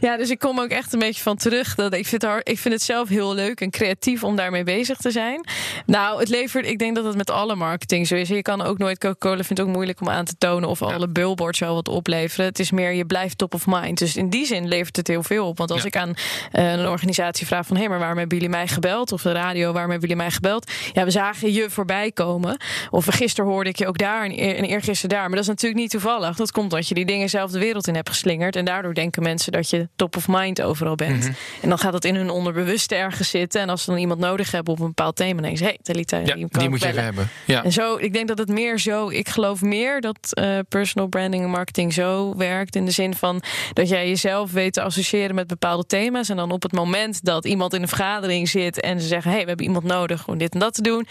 Ja. 0.00 0.16
dus 0.16 0.30
ik 0.30 0.38
kom 0.38 0.60
ook 0.60 0.68
echt 0.68 0.92
een 0.92 0.98
beetje 0.98 1.22
van 1.22 1.36
terug. 1.36 1.74
Dat 1.74 1.94
ik, 1.94 2.06
vind 2.06 2.22
het, 2.22 2.48
ik 2.48 2.58
vind 2.58 2.74
het 2.74 2.82
zelf 2.82 3.08
heel 3.08 3.34
leuk 3.34 3.60
en 3.60 3.70
creatief 3.70 4.24
om 4.24 4.36
daarmee 4.36 4.64
bezig 4.64 4.96
te 4.96 5.10
zijn. 5.10 5.44
Nou, 5.86 6.18
het 6.20 6.28
levert, 6.28 6.66
ik 6.66 6.78
denk 6.78 6.94
dat 6.94 7.04
het 7.04 7.16
met 7.16 7.30
alle 7.30 7.54
marketing 7.54 8.06
zo 8.06 8.14
is. 8.14 8.28
Je 8.28 8.42
kan 8.42 8.62
ook 8.62 8.78
nooit, 8.78 8.98
Coca-Cola 8.98 9.34
vindt 9.34 9.48
het 9.48 9.60
ook 9.60 9.74
moeilijk 9.74 10.00
om 10.00 10.08
aan 10.08 10.24
te 10.24 10.34
tonen 10.38 10.68
of 10.68 10.82
alle 10.82 11.08
billboards 11.08 11.58
jou 11.58 11.74
wat 11.74 11.88
opleveren. 11.88 12.46
Het 12.46 12.58
is 12.58 12.70
meer, 12.70 12.92
je 12.92 13.04
blijft 13.04 13.38
top 13.38 13.54
of 13.54 13.66
mind. 13.66 13.98
Dus 13.98 14.16
in 14.16 14.30
die 14.30 14.46
zin 14.46 14.68
levert 14.68 14.96
het 14.96 15.08
heel 15.08 15.22
veel 15.22 15.46
op. 15.46 15.58
Want 15.58 15.70
als 15.70 15.80
Ja. 15.80 15.86
ik 15.86 15.96
aan 15.96 16.14
eh, 16.52 16.72
een 16.72 16.88
organisatie 16.88 17.46
vraag 17.46 17.66
van... 17.66 17.76
hé, 17.76 17.88
maar 17.88 17.98
waarom 17.98 18.18
hebben 18.18 18.38
jullie 18.38 18.52
mij 18.52 18.68
gebeld? 18.68 19.12
Of 19.12 19.22
de 19.22 19.32
radio, 19.32 19.72
waarom 19.72 19.90
hebben 19.90 20.08
jullie 20.08 20.24
mij 20.24 20.32
gebeld? 20.34 20.70
Ja, 20.92 21.04
we 21.04 21.10
zagen 21.10 21.52
je 21.52 21.70
voorbij 21.70 22.12
komen. 22.12 22.56
Of 22.90 23.06
gisteren 23.06 23.50
hoorde 23.50 23.70
ik 23.70 23.76
je 23.78 23.86
ook 23.86 23.98
daar 23.98 24.24
en, 24.24 24.38
eer, 24.38 24.56
en 24.56 24.64
eergisteren 24.64 25.16
daar. 25.16 25.26
Maar 25.26 25.36
dat 25.36 25.44
is 25.44 25.50
natuurlijk 25.52 25.80
niet 25.80 25.90
toevallig. 25.90 26.36
Dat 26.36 26.52
komt 26.52 26.72
omdat 26.72 26.88
je 26.88 26.94
die 26.94 27.04
dingen 27.04 27.28
zelf 27.28 27.50
de 27.50 27.58
wereld 27.58 27.86
in 27.86 27.94
hebt 27.94 28.08
geslingerd. 28.08 28.56
En 28.56 28.64
daardoor 28.64 28.94
denken 28.94 29.22
mensen 29.22 29.52
dat 29.52 29.70
je 29.70 29.88
top 29.96 30.16
of 30.16 30.28
mind 30.28 30.62
overal 30.62 30.94
bent. 30.94 31.30
En 31.62 31.68
dan 31.68 31.78
gaat 31.78 31.92
dat 31.92 32.04
in 32.04 32.14
hun 32.14 32.30
onderbewuste 32.30 32.94
ergens 32.94 33.30
zitten. 33.30 33.60
En 33.60 33.68
als 33.68 33.84
ze 33.84 33.90
dan 33.90 33.98
iemand 33.98 34.20
nodig 34.20 34.50
hebben 34.50 34.72
op 34.72 34.80
een 34.80 34.86
bepaald 34.86 35.16
thema... 35.16 35.42
dan 35.42 35.50
hé, 35.50 35.64
hey, 35.64 35.78
Talita, 35.82 36.16
Ja, 36.18 36.34
die, 36.34 36.46
die 36.48 36.68
moet 36.68 36.80
je 36.80 36.86
bellen. 36.86 37.04
hebben. 37.04 37.28
Ja. 37.44 37.64
En 37.64 37.72
zo, 37.72 37.96
ik 37.96 38.12
denk 38.12 38.28
dat 38.28 38.38
het 38.38 38.48
meer 38.48 38.78
zo. 38.78 39.08
Ik 39.08 39.28
geloof 39.28 39.62
meer 39.62 40.00
dat 40.00 40.16
eh, 40.30 40.58
personal 40.68 41.08
branding 41.08 41.44
en 41.44 41.50
marketing 41.50 41.92
zo 41.92 42.36
werkt. 42.36 42.76
In 42.76 42.84
de 42.84 42.90
zin 42.90 43.14
van 43.14 43.42
dat 43.72 43.88
jij 43.88 44.08
jezelf 44.08 44.52
weet 44.52 44.72
te 44.72 44.82
associëren 44.82 45.34
met 45.34 45.46
bepaalde 45.46 45.86
thema's. 45.86 46.28
En 46.28 46.36
dan 46.36 46.50
op 46.50 46.62
het 46.62 46.72
moment 46.72 47.24
dat 47.24 47.44
iemand 47.44 47.74
in 47.74 47.82
een 47.82 47.88
vergadering 47.88 48.48
zit 48.48 48.80
en 48.80 49.00
ze 49.00 49.06
zeggen: 49.06 49.30
Hé, 49.30 49.36
hey, 49.36 49.42
we 49.42 49.48
hebben 49.48 49.66
iemand 49.66 49.84
nodig 49.84 50.28
om 50.28 50.38
dit 50.38 50.54
en 50.54 50.60
dat 50.60 50.74
te 50.74 50.82
doen. 50.82 51.06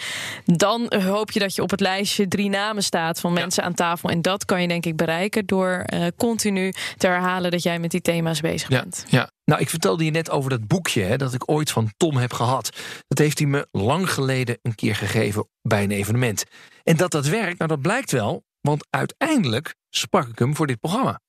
Dan 0.46 0.94
hoop 1.04 1.32
je 1.32 1.40
dat 1.40 1.56
je 1.56 1.62
op 1.62 1.70
het 1.72 1.80
lijstje 1.80 2.28
drie 2.28 2.50
namen 2.50 2.84
staat 2.84 3.20
van 3.20 3.34
mensen 3.34 3.64
aan 3.64 3.74
tafel. 3.74 4.10
En 4.10 4.21
dat 4.22 4.46
kan 4.46 4.62
je 4.62 4.68
denk 4.68 4.86
ik 4.86 4.96
bereiken 4.96 5.46
door 5.46 5.70
eh, 5.86 6.08
continu 6.18 6.74
te 6.98 7.08
herhalen 7.08 7.52
dat 7.52 7.64
jij 7.64 7.80
met 7.80 7.92
die 7.92 8.02
thema's 8.02 8.42
bezig 8.42 8.70
Ja, 8.70 8.82
bent. 8.82 9.06
ja. 9.08 9.30
Nou, 9.46 9.62
ik 9.62 9.70
vertelde 9.70 10.06
je 10.06 10.12
net 10.12 10.30
over 10.30 10.50
dat 10.50 10.68
boekje 10.68 11.02
hè, 11.02 11.18
dat 11.18 11.34
ik 11.34 11.50
ooit 11.52 11.72
van 11.72 11.92
Tom 11.98 12.18
heb 12.18 12.34
gehad. 12.34 12.70
Dat 13.08 13.18
heeft 13.18 13.38
hij 13.40 13.48
me 13.48 13.68
lang 13.72 14.12
geleden 14.14 14.58
een 14.62 14.76
keer 14.76 14.96
gegeven 14.96 15.48
bij 15.62 15.84
een 15.84 15.92
evenement. 15.92 16.44
En 16.84 16.98
dat 16.98 17.12
dat 17.12 17.26
werkt, 17.28 17.58
nou 17.58 17.70
dat 17.70 17.82
blijkt 17.82 18.12
wel, 18.12 18.44
want 18.62 18.88
uiteindelijk 18.90 19.76
sprak 19.90 20.28
ik 20.28 20.40
hem 20.40 20.56
voor 20.56 20.68
dit 20.68 20.80
programma. 20.80 21.20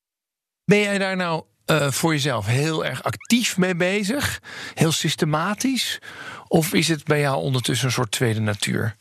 Ben 0.64 0.78
jij 0.78 0.98
daar 0.98 1.16
nou 1.16 1.44
eh, 1.64 1.90
voor 1.90 2.12
jezelf 2.12 2.46
heel 2.46 2.84
erg 2.84 3.02
actief 3.02 3.56
mee 3.58 3.74
bezig? 3.74 4.40
Heel 4.74 4.92
systematisch? 4.92 5.98
Of 6.48 6.72
is 6.72 6.88
het 6.88 7.04
bij 7.04 7.20
jou 7.20 7.42
ondertussen 7.42 7.86
een 7.86 7.92
soort 7.92 8.10
tweede 8.10 8.40
natuur? 8.40 8.96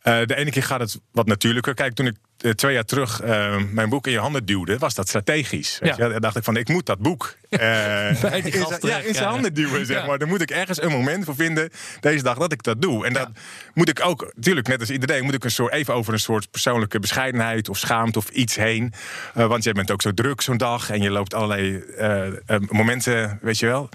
Eh, 0.00 0.24
de 0.24 0.36
ene 0.36 0.50
keer 0.50 0.62
gaat 0.62 0.80
het 0.80 1.00
wat 1.12 1.26
natuurlijker. 1.26 1.74
Kijk, 1.74 1.94
toen 1.94 2.06
ik 2.06 2.16
twee 2.54 2.74
jaar 2.74 2.84
terug 2.84 3.20
eh, 3.20 3.56
mijn 3.70 3.88
boek 3.88 4.06
in 4.06 4.12
je 4.12 4.18
handen 4.18 4.44
duwde, 4.44 4.78
was 4.78 4.94
dat 4.94 5.08
strategisch. 5.08 5.78
Weet 5.80 5.96
Ja. 5.96 6.04
je? 6.04 6.10
Dan 6.12 6.20
dacht 6.20 6.36
ik 6.36 6.44
van, 6.44 6.56
ik 6.56 6.68
moet 6.68 6.86
dat 6.86 6.98
boek 6.98 7.34
eh, 7.48 8.08
in 8.08 8.16
gast 8.16 8.22
zijn- 8.22 8.52
ja, 8.52 8.78
terecht 8.78 9.04
in 9.06 9.14
zijn 9.14 9.28
handen 9.28 9.54
duwen, 9.54 9.86
zeg 9.86 10.00
Ja. 10.00 10.06
maar. 10.06 10.18
Dan 10.18 10.28
moet 10.28 10.40
ik 10.40 10.50
ergens 10.50 10.82
een 10.82 10.90
moment 10.90 11.24
voor 11.24 11.34
vinden 11.34 11.70
deze 12.00 12.22
dag 12.22 12.38
dat 12.38 12.52
ik 12.52 12.62
dat 12.62 12.82
doe. 12.82 13.06
En 13.06 13.12
dat 13.12 13.28
moet 13.74 13.88
ik 13.88 14.00
ook, 14.04 14.32
natuurlijk, 14.34 14.68
net 14.68 14.80
als 14.80 14.90
iedereen, 14.90 15.24
moet 15.24 15.34
ik 15.34 15.44
een 15.44 15.50
soort, 15.50 15.72
even 15.72 15.94
over 15.94 16.12
een 16.12 16.20
soort 16.20 16.50
persoonlijke 16.50 16.98
bescheidenheid 17.00 17.68
of 17.68 17.78
schaamte 17.78 18.18
of 18.18 18.28
iets 18.30 18.54
heen. 18.56 18.92
Eh, 19.34 19.46
want 19.46 19.64
jij 19.64 19.72
bent 19.72 19.90
ook 19.90 20.02
zo 20.02 20.12
druk 20.14 20.40
zo'n 20.40 20.56
dag 20.56 20.90
en 20.90 21.02
je 21.02 21.10
loopt 21.10 21.34
allerlei 21.34 21.78
eh, 21.96 22.26
eh, 22.26 22.32
momenten, 22.68 23.38
weet 23.42 23.58
je 23.58 23.66
wel. 23.66 23.88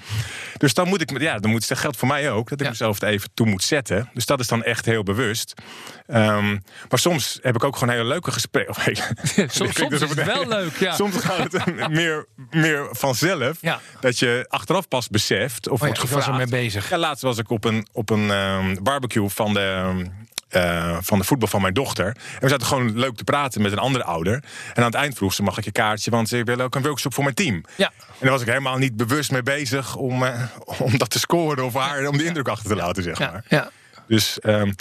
Dus 0.58 0.74
dan 0.74 0.88
moet 0.88 1.02
ik, 1.02 1.20
ja, 1.20 1.40
dan 1.40 1.52
moet, 1.52 1.68
dat 1.68 1.78
geldt 1.78 1.98
voor 1.98 2.08
mij 2.08 2.32
ook, 2.32 2.50
dat 2.50 2.62
ik 2.62 2.68
mezelf 2.70 3.02
er 3.02 3.08
even 3.08 3.30
toe 3.34 3.48
moet 3.48 3.64
zetten. 3.64 4.10
Dus 4.14 4.26
dat 4.26 4.40
is 4.40 4.48
dan 4.48 4.64
echt 4.64 4.86
heel 4.86 5.04
bewust. 5.04 5.54
Ehm, 6.08 6.52
maar 6.90 7.00
soms 7.00 7.40
heb 7.42 7.56
ik 7.56 7.64
ook 7.64 7.78
gewoon 7.78 7.94
hele 7.94 8.08
leuke 8.08 8.32
gesprekken. 8.32 8.74
Of 8.76 8.84
hele- 8.84 9.48
Soms, 9.50 9.76
soms 9.80 9.92
is 9.94 10.00
het 10.00 10.24
wel 10.24 10.48
leuk, 10.48 10.76
ja. 10.78 10.94
Soms 10.96 11.16
gaat 11.16 11.52
het 11.52 11.90
meer, 11.90 12.26
meer 12.52 12.88
vanzelf. 12.92 13.58
Ja. 13.62 13.80
Dat 14.00 14.20
je 14.20 14.46
achteraf 14.50 14.88
pas 14.88 15.08
beseft 15.08 15.68
of 15.68 15.74
Oh 15.74 15.80
wordt 15.80 15.98
was 16.02 16.10
gevraagd. 16.10 16.28
ermee 16.28 16.64
bezez. 16.64 16.90
Ja, 16.90 16.98
laatst 16.98 17.24
was 17.24 17.38
ik 17.38 17.50
op 17.50 17.64
een, 17.64 17.88
op 17.92 18.10
een 18.10 18.32
ehm, 18.32 18.76
barbecue 18.84 19.30
van 19.30 19.54
de, 19.54 19.96
eh, 20.50 20.98
van 21.02 21.20
de 21.20 21.26
voetbal 21.26 21.48
van 21.48 21.62
mijn 21.62 21.74
dochter. 21.74 22.06
En 22.08 22.16
we 22.42 22.48
zaten 22.50 22.68
gewoon 22.68 23.00
leuk 23.00 23.16
te 23.16 23.24
praten 23.24 23.62
met 23.62 23.72
een 23.72 23.78
andere 23.78 24.04
ouder. 24.04 24.34
En 24.34 24.44
aan 24.76 24.84
het 24.84 24.94
eind 24.96 25.16
vroeg 25.18 25.34
ze, 25.34 25.44
mag 25.44 25.58
ik 25.58 25.64
je 25.64 25.72
kaartje? 25.72 26.12
Want 26.12 26.30
ze 26.30 26.44
willen 26.44 26.66
ook 26.66 26.76
een 26.76 26.82
workshop 26.84 27.14
voor 27.14 27.24
mijn 27.24 27.36
team. 27.36 27.64
Ja. 27.76 27.92
En 27.98 28.04
daar 28.20 28.32
was 28.32 28.42
ik 28.42 28.48
helemaal 28.48 28.78
niet 28.78 28.98
bewust 28.98 29.32
mee 29.32 29.44
bezig 29.44 29.96
om, 29.96 30.24
eh, 30.24 30.42
om 30.80 30.98
dat 30.98 31.10
te 31.10 31.20
scoren 31.20 31.66
of 31.66 31.74
haar, 31.74 32.08
om 32.08 32.18
de 32.18 32.26
indruk 32.26 32.48
achter 32.48 32.70
te 32.70 32.76
laten, 32.76 33.04
zeg 33.04 33.18
Ja, 33.20 33.32
maar. 33.32 33.44
ja. 33.48 33.70
Dus 34.08 34.40
ehm, 34.40 34.72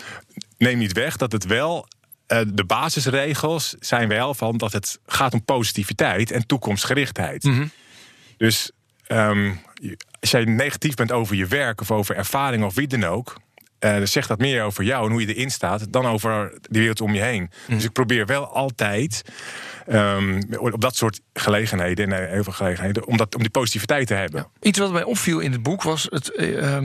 neem 0.58 0.78
niet 0.78 0.92
weg 0.92 1.16
dat 1.16 1.32
het 1.32 1.46
wel. 1.46 1.88
eh, 2.26 2.40
de 2.46 2.64
basisregels 2.64 3.74
zijn 3.80 4.08
wel 4.08 4.34
van 4.34 4.56
dat 4.56 4.72
het 4.72 4.98
gaat 5.06 5.32
om 5.32 5.44
positiviteit 5.44 6.30
en 6.30 6.46
toekomstgerichtheid. 6.46 7.42
Mhm. 7.42 7.66
Dus 8.36 8.70
ehm, 9.06 9.52
als 10.20 10.30
jij 10.30 10.44
negatief 10.44 10.94
bent 10.94 11.12
over 11.12 11.36
je 11.36 11.46
werk 11.46 11.80
of 11.80 11.90
over 11.90 12.16
ervaring 12.16 12.64
of 12.64 12.74
wie 12.74 12.86
dan 12.86 13.04
ook. 13.04 13.42
eh, 13.78 13.92
dan 13.96 14.06
zegt 14.08 14.28
dat 14.28 14.38
meer 14.38 14.62
over 14.62 14.84
jou 14.84 15.04
en 15.06 15.10
hoe 15.12 15.20
je 15.26 15.34
erin 15.34 15.50
staat 15.50 15.92
dan 15.92 16.06
over 16.06 16.58
de 16.60 16.78
wereld 16.78 17.00
om 17.00 17.14
je 17.14 17.20
heen. 17.22 17.50
Mhm. 17.66 17.74
Dus 17.76 17.84
ik 17.84 17.92
probeer 17.92 18.26
wel 18.26 18.46
altijd 18.46 19.22
ehm, 19.86 20.42
op 20.58 20.80
dat 20.80 20.96
soort 20.96 21.20
gelegenheden, 21.32 22.12
en 22.12 22.30
heel 22.30 22.44
veel 22.44 22.52
gelegenheden, 22.52 23.06
om, 23.06 23.16
dat, 23.16 23.34
om 23.34 23.40
die 23.40 23.50
positiviteit 23.50 24.06
te 24.06 24.14
hebben. 24.14 24.46
Iets 24.60 24.78
wat 24.78 24.92
mij 24.92 25.04
opviel 25.04 25.38
in 25.38 25.52
het 25.52 25.62
boek 25.62 25.82
was 25.82 26.06
het. 26.10 26.32
eh, 26.34 26.76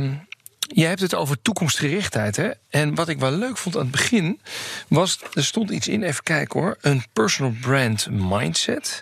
je 0.74 0.86
hebt 0.86 1.02
het 1.02 1.16
over 1.16 1.42
toekomstgerichtheid. 1.42 2.36
Hè? 2.36 2.50
En 2.70 2.96
wat 2.96 3.10
ik 3.10 3.20
wel 3.20 3.32
leuk 3.32 3.58
vond 3.58 3.76
aan 3.76 3.82
het 3.82 3.92
begin 3.92 4.40
was, 4.88 5.20
er 5.34 5.44
stond 5.44 5.70
iets 5.70 5.88
in, 5.88 6.04
even 6.04 6.24
kijken 6.24 6.60
hoor, 6.60 6.78
een 6.82 7.04
personal 7.14 7.54
brand 7.62 8.08
mindset. 8.12 9.02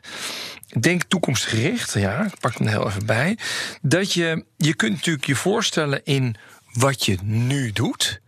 Denk 0.79 1.03
toekomstgericht, 1.03 1.93
ja, 1.93 2.25
ik 2.25 2.39
pak 2.39 2.57
hem 2.57 2.67
er 2.67 2.73
heel 2.73 2.87
even 2.87 3.05
bij. 3.05 3.37
Dat 3.81 4.13
je, 4.13 4.45
je 4.57 4.73
kunt 4.73 4.91
natuurlijk 4.91 5.25
je 5.25 5.35
voorstellen 5.35 6.01
in 6.03 6.35
wat 6.73 7.05
je 7.05 7.17
nu 7.23 7.71
doet, 7.71 8.21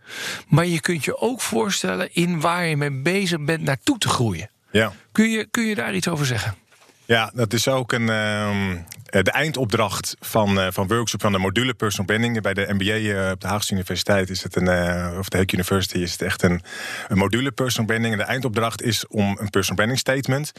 maar 0.48 0.66
je 0.66 0.80
kunt 0.80 1.04
je 1.04 1.18
ook 1.18 1.40
voorstellen 1.40 2.14
in 2.14 2.40
waar 2.40 2.66
je 2.66 2.76
mee 2.76 3.02
bezig 3.02 3.44
bent 3.44 3.62
naartoe 3.62 3.98
te 3.98 4.08
groeien. 4.08 4.50
Ja. 4.70 4.92
Kun 5.12 5.30
je, 5.30 5.46
kun 5.50 5.64
je 5.64 5.74
daar 5.74 5.94
iets 5.94 6.08
over 6.08 6.26
zeggen? 6.26 6.54
Ja, 7.04 7.30
dat 7.34 7.52
is 7.52 7.68
ook 7.68 7.92
een, 7.92 8.08
ehm, 8.08 8.72
eh, 8.72 8.78
de 9.10 9.30
eindopdracht 9.30 10.16
van, 10.20 10.58
uh, 10.58 10.66
van 10.70 10.86
workshop 10.86 11.20
van 11.20 11.32
de 11.32 11.38
module 11.38 11.74
personal 11.74 12.06
branding. 12.06 12.42
Bij 12.42 12.54
de 12.54 12.66
MBA 12.68 12.96
uh, 12.96 13.30
op 13.30 13.40
de 13.40 13.46
Haagse 13.46 13.72
Universiteit 13.72 14.30
is 14.30 14.42
het 14.42 14.56
een, 14.56 14.68
of 15.18 15.28
de 15.28 15.36
Hague 15.36 15.52
University 15.52 15.98
is 15.98 16.12
het 16.12 16.22
echt 16.22 16.42
een, 16.42 16.62
een 17.08 17.18
module 17.18 17.50
personal 17.50 17.86
branding. 17.86 18.12
En 18.12 18.18
de 18.18 18.24
eindopdracht 18.24 18.82
is 18.82 19.06
om 19.06 19.36
een 19.40 19.50
personal 19.50 19.76
branding 19.76 19.98
statement 19.98 20.52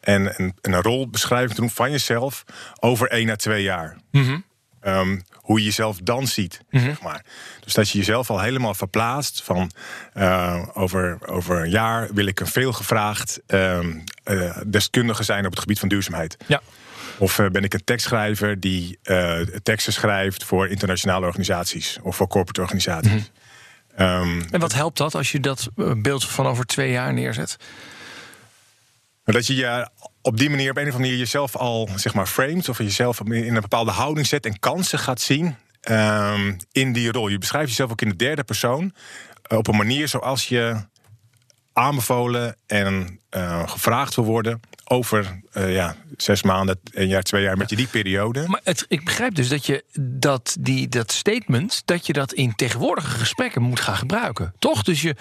en 0.00 0.32
een, 0.36 0.54
een 0.60 0.82
rolbeschrijving 0.82 1.54
te 1.54 1.60
doen 1.60 1.70
van 1.70 1.90
jezelf 1.90 2.44
over 2.80 3.08
één 3.08 3.30
à 3.30 3.36
twee 3.36 3.62
jaar. 3.62 3.96
Mm 4.10 4.46
Um, 4.86 5.22
hoe 5.34 5.58
je 5.58 5.64
jezelf 5.64 5.98
dan 6.02 6.26
ziet. 6.26 6.60
Mhm. 6.70 6.84
zeg 6.84 7.00
maar. 7.00 7.24
Dus 7.60 7.74
dat 7.74 7.90
je 7.90 7.98
jezelf 7.98 8.30
al 8.30 8.40
helemaal 8.40 8.74
verplaatst 8.74 9.42
van 9.42 9.70
uh, 10.14 10.62
over, 10.72 11.18
over 11.26 11.62
een 11.62 11.70
jaar 11.70 12.14
wil 12.14 12.26
ik 12.26 12.40
een 12.40 12.46
veelgevraagd 12.46 13.40
um, 13.46 14.04
uh, 14.24 14.56
deskundige 14.66 15.22
zijn 15.22 15.44
op 15.44 15.50
het 15.50 15.60
gebied 15.60 15.78
van 15.78 15.88
duurzaamheid. 15.88 16.36
Ja. 16.46 16.60
Of 17.18 17.38
uh, 17.38 17.48
ben 17.48 17.64
ik 17.64 17.74
een 17.74 17.84
tekstschrijver 17.84 18.60
die 18.60 18.98
teksten 19.62 19.92
schrijft 19.92 20.44
voor 20.44 20.68
internationale 20.68 21.26
organisaties 21.26 21.98
of 22.02 22.16
voor 22.16 22.26
corporate 22.26 22.60
organisaties. 22.60 23.12
Mm 23.12 23.38
um, 23.98 24.46
en 24.50 24.60
wat 24.60 24.74
helpt 24.74 24.98
dat 24.98 25.14
als 25.14 25.32
je 25.32 25.40
dat 25.40 25.68
beeld 25.96 26.24
van 26.24 26.46
over 26.46 26.66
twee 26.66 26.90
jaar 26.90 27.12
neerzet? 27.12 27.56
Dat 29.24 29.46
je 29.46 29.54
je 29.54 29.88
op 30.22 30.36
die 30.36 30.50
manier 30.50 30.70
op 30.70 30.76
een 30.76 30.82
of 30.82 30.88
andere 30.88 31.04
manier 31.04 31.18
jezelf 31.18 31.56
al 31.56 31.88
zeg 31.94 32.14
maar 32.14 32.26
framed 32.26 32.68
of 32.68 32.78
jezelf 32.78 33.20
in 33.20 33.54
een 33.54 33.60
bepaalde 33.60 33.90
houding 33.90 34.26
zet 34.26 34.46
en 34.46 34.58
kansen 34.58 34.98
gaat 34.98 35.20
zien 35.20 35.56
um, 35.90 36.56
in 36.72 36.92
die 36.92 37.12
rol. 37.12 37.28
Je 37.28 37.38
beschrijft 37.38 37.68
jezelf 37.68 37.90
ook 37.90 38.00
in 38.00 38.08
de 38.08 38.16
derde 38.16 38.44
persoon 38.44 38.94
uh, 39.52 39.58
op 39.58 39.66
een 39.66 39.76
manier 39.76 40.08
zoals 40.08 40.48
je 40.48 40.76
aanbevolen 41.72 42.56
en 42.66 43.20
uh, 43.36 43.68
gevraagd 43.68 44.14
wil 44.14 44.24
worden 44.24 44.60
over 44.88 45.40
uh, 45.52 45.74
ja, 45.74 45.96
zes 46.16 46.42
maanden, 46.42 46.78
een 46.92 47.08
jaar, 47.08 47.22
twee 47.22 47.42
jaar 47.42 47.56
met 47.56 47.70
je 47.70 47.76
die 47.76 47.86
periode. 47.86 48.44
Maar 48.46 48.60
het, 48.64 48.84
ik 48.88 49.04
begrijp 49.04 49.34
dus 49.34 49.48
dat 49.48 49.66
je 49.66 49.84
dat, 50.00 50.56
die, 50.60 50.88
dat 50.88 51.12
statement, 51.12 51.82
dat 51.84 52.06
je 52.06 52.12
dat 52.12 52.32
in 52.32 52.54
tegenwoordige 52.54 53.10
gesprekken 53.10 53.62
moet 53.62 53.80
gaan 53.80 53.96
gebruiken. 53.96 54.54
Toch? 54.58 54.82
Dus 54.82 55.02
je, 55.02 55.16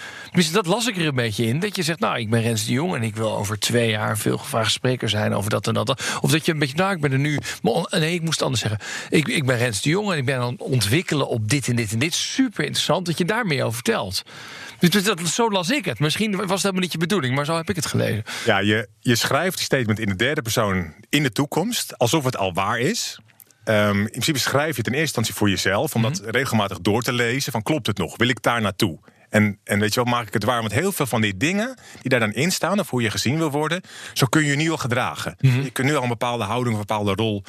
dat 0.51 0.65
las 0.65 0.87
ik 0.87 0.97
er 0.97 1.05
een 1.05 1.15
beetje 1.15 1.45
in. 1.45 1.59
Dat 1.59 1.75
je 1.75 1.83
zegt, 1.83 1.99
nou, 1.99 2.19
ik 2.19 2.29
ben 2.29 2.41
Rens 2.41 2.65
de 2.65 2.71
Jong 2.71 2.95
en 2.95 3.03
ik 3.03 3.15
wil 3.15 3.37
over 3.37 3.59
twee 3.59 3.89
jaar 3.89 4.17
veel 4.17 4.37
gevraagd 4.37 4.71
spreker 4.71 5.09
zijn 5.09 5.33
over 5.33 5.49
dat 5.49 5.67
en 5.67 5.73
dat. 5.73 6.17
Of 6.21 6.31
dat 6.31 6.45
je 6.45 6.51
een 6.51 6.59
beetje, 6.59 6.77
nou, 6.77 6.93
ik 6.95 7.01
ben 7.01 7.11
er 7.11 7.19
nu. 7.19 7.39
Nee, 7.89 8.13
ik 8.13 8.21
moest 8.21 8.33
het 8.33 8.43
anders 8.43 8.61
zeggen. 8.61 8.79
Ik, 9.09 9.27
ik 9.27 9.45
ben 9.45 9.57
Rens 9.57 9.81
de 9.81 9.89
Jong 9.89 10.11
en 10.11 10.17
ik 10.17 10.25
ben 10.25 10.39
aan 10.39 10.51
het 10.51 10.61
ontwikkelen 10.61 11.27
op 11.27 11.49
dit 11.49 11.67
en 11.67 11.75
dit 11.75 11.91
en 11.91 11.99
dit. 11.99 12.13
Super 12.13 12.63
interessant 12.63 13.05
dat 13.05 13.17
je 13.17 13.25
daar 13.25 13.45
meer 13.45 13.63
over 13.63 13.73
vertelt. 13.73 14.23
Dus 14.79 15.03
dat, 15.03 15.27
zo 15.27 15.49
las 15.51 15.69
ik 15.69 15.85
het. 15.85 15.99
Misschien 15.99 16.35
was 16.35 16.47
dat 16.47 16.61
helemaal 16.61 16.81
niet 16.81 16.91
je 16.91 16.97
bedoeling, 16.97 17.35
maar 17.35 17.45
zo 17.45 17.55
heb 17.55 17.69
ik 17.69 17.75
het 17.75 17.85
gelezen. 17.85 18.23
Ja, 18.45 18.59
je, 18.59 18.89
je 18.99 19.15
schrijft 19.15 19.55
die 19.55 19.65
statement 19.65 19.99
in 19.99 20.07
de 20.07 20.15
derde 20.15 20.41
persoon 20.41 20.93
in 21.09 21.23
de 21.23 21.31
toekomst, 21.31 21.97
alsof 21.97 22.23
het 22.23 22.37
al 22.37 22.53
waar 22.53 22.79
is. 22.79 23.19
Um, 23.65 23.99
in 23.99 24.09
principe 24.09 24.39
schrijf 24.39 24.75
je 24.75 24.81
ten 24.81 24.91
eerste 24.91 25.05
instantie 25.05 25.33
voor 25.33 25.49
jezelf, 25.49 25.95
om 25.95 26.01
dat 26.01 26.21
regelmatig 26.25 26.79
door 26.79 27.01
te 27.01 27.13
lezen. 27.13 27.51
Van 27.51 27.63
klopt 27.63 27.87
het 27.87 27.97
nog? 27.97 28.17
Wil 28.17 28.27
ik 28.27 28.41
daar 28.41 28.61
naartoe? 28.61 28.99
En, 29.29 29.59
en 29.63 29.79
weet 29.79 29.93
je 29.93 30.03
wel, 30.03 30.13
maak 30.13 30.27
ik 30.27 30.33
het 30.33 30.43
waar? 30.43 30.59
Want 30.59 30.73
heel 30.73 30.91
veel 30.91 31.05
van 31.05 31.21
die 31.21 31.37
dingen 31.37 31.77
die 32.01 32.09
daar 32.09 32.19
dan 32.19 32.33
in 32.33 32.51
staan, 32.51 32.79
of 32.79 32.89
hoe 32.89 33.01
je 33.01 33.11
gezien 33.11 33.37
wil 33.37 33.51
worden, 33.51 33.81
zo 34.13 34.25
kun 34.25 34.45
je 34.45 34.55
nu 34.55 34.69
al 34.71 34.77
gedragen. 34.77 35.35
Je 35.39 35.69
kunt 35.71 35.87
nu 35.87 35.95
al 35.95 36.03
een 36.03 36.09
bepaalde 36.09 36.43
houding, 36.43 36.75
een 36.75 36.81
bepaalde 36.81 37.13
rol, 37.13 37.43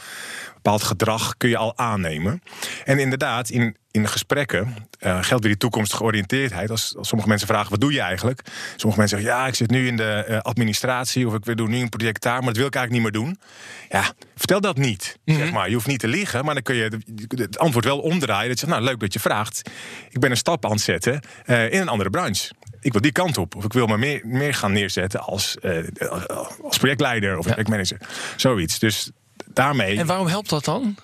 bepaald 0.68 0.88
gedrag 0.88 1.36
kun 1.36 1.48
je 1.48 1.56
al 1.56 1.78
aannemen. 1.78 2.42
En 2.84 2.98
inderdaad, 2.98 3.48
in, 3.48 3.76
in 3.90 4.08
gesprekken 4.08 4.74
uh, 5.00 5.22
geldt 5.22 5.28
weer 5.28 5.52
die 5.52 5.56
toekomstgeoriënteerdheid. 5.56 6.70
Als, 6.70 6.94
als 6.96 7.08
sommige 7.08 7.28
mensen 7.28 7.48
vragen, 7.48 7.70
wat 7.70 7.80
doe 7.80 7.92
je 7.92 8.00
eigenlijk? 8.00 8.40
Sommige 8.76 9.00
mensen 9.00 9.18
zeggen, 9.18 9.36
ja, 9.36 9.46
ik 9.46 9.54
zit 9.54 9.70
nu 9.70 9.86
in 9.86 9.96
de 9.96 10.24
uh, 10.28 10.38
administratie... 10.38 11.26
of 11.26 11.34
ik 11.34 11.44
wil 11.44 11.54
doen 11.54 11.70
nu 11.70 11.80
een 11.80 11.88
project 11.88 12.22
daar, 12.22 12.38
maar 12.38 12.46
dat 12.46 12.56
wil 12.56 12.66
ik 12.66 12.74
eigenlijk 12.74 13.04
niet 13.04 13.12
meer 13.12 13.22
doen. 13.22 13.38
Ja, 13.88 14.12
vertel 14.36 14.60
dat 14.60 14.76
niet, 14.76 15.18
Mhm. 15.24 15.38
zeg 15.38 15.52
maar. 15.52 15.68
Je 15.68 15.74
hoeft 15.74 15.86
niet 15.86 16.00
te 16.00 16.08
liegen, 16.08 16.44
maar 16.44 16.54
dan 16.54 16.62
kun 16.62 16.74
je 16.74 16.98
het 17.28 17.58
antwoord 17.58 17.84
wel 17.84 17.98
omdraaien. 17.98 18.48
Dat 18.48 18.60
je 18.60 18.66
zegt, 18.66 18.78
nou, 18.78 18.88
leuk 18.90 19.00
dat 19.00 19.12
je 19.12 19.20
vraagt. 19.20 19.70
Ik 20.10 20.20
ben 20.20 20.30
een 20.30 20.36
stap 20.36 20.64
aan 20.64 20.70
het 20.70 20.80
zetten 20.80 21.20
uh, 21.46 21.72
in 21.72 21.80
een 21.80 21.88
andere 21.88 22.10
branche. 22.10 22.52
Ik 22.80 22.92
wil 22.92 23.00
die 23.00 23.12
kant 23.12 23.38
op. 23.38 23.56
Of 23.56 23.64
ik 23.64 23.72
wil 23.72 23.86
me 23.86 23.98
meer, 23.98 24.20
meer 24.24 24.54
gaan 24.54 24.72
neerzetten 24.72 25.20
als, 25.20 25.56
als 26.62 26.78
projectleider 26.78 27.38
of 27.38 27.46
projectmanager. 27.46 28.00
Zoiets. 28.36 28.78
Dus 28.78 29.10
daarmee... 29.52 29.98
En 29.98 30.06
waarom 30.06 30.26
helpt 30.26 30.48
dat 30.48 30.64
dan? 30.64 30.96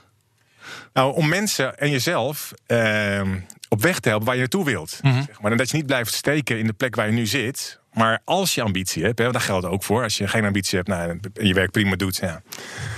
Nou, 0.92 1.14
om 1.14 1.28
mensen 1.28 1.78
en 1.78 1.90
jezelf 1.90 2.52
uh, 2.66 3.22
op 3.68 3.82
weg 3.82 4.00
te 4.00 4.08
helpen 4.08 4.26
waar 4.26 4.34
je 4.34 4.40
naartoe 4.40 4.64
wilt. 4.64 4.98
Mhm. 5.02 5.22
Zeg 5.22 5.40
maar. 5.40 5.50
En 5.52 5.56
dat 5.56 5.70
je 5.70 5.76
niet 5.76 5.86
blijft 5.86 6.14
steken 6.14 6.58
in 6.58 6.66
de 6.66 6.72
plek 6.72 6.94
waar 6.94 7.06
je 7.06 7.12
nu 7.12 7.26
zit. 7.26 7.82
Maar 7.92 8.20
als 8.24 8.54
je 8.54 8.62
ambitie 8.62 9.04
hebt, 9.04 9.18
hè, 9.18 9.32
dat 9.32 9.42
geldt 9.42 9.66
ook 9.66 9.82
voor. 9.82 10.02
Als 10.02 10.16
je 10.16 10.28
geen 10.28 10.44
ambitie 10.44 10.76
hebt 10.76 10.88
nou, 10.88 11.20
en 11.34 11.46
je 11.46 11.54
werk 11.54 11.70
prima 11.70 11.96
doet, 11.96 12.16
ja, 12.16 12.42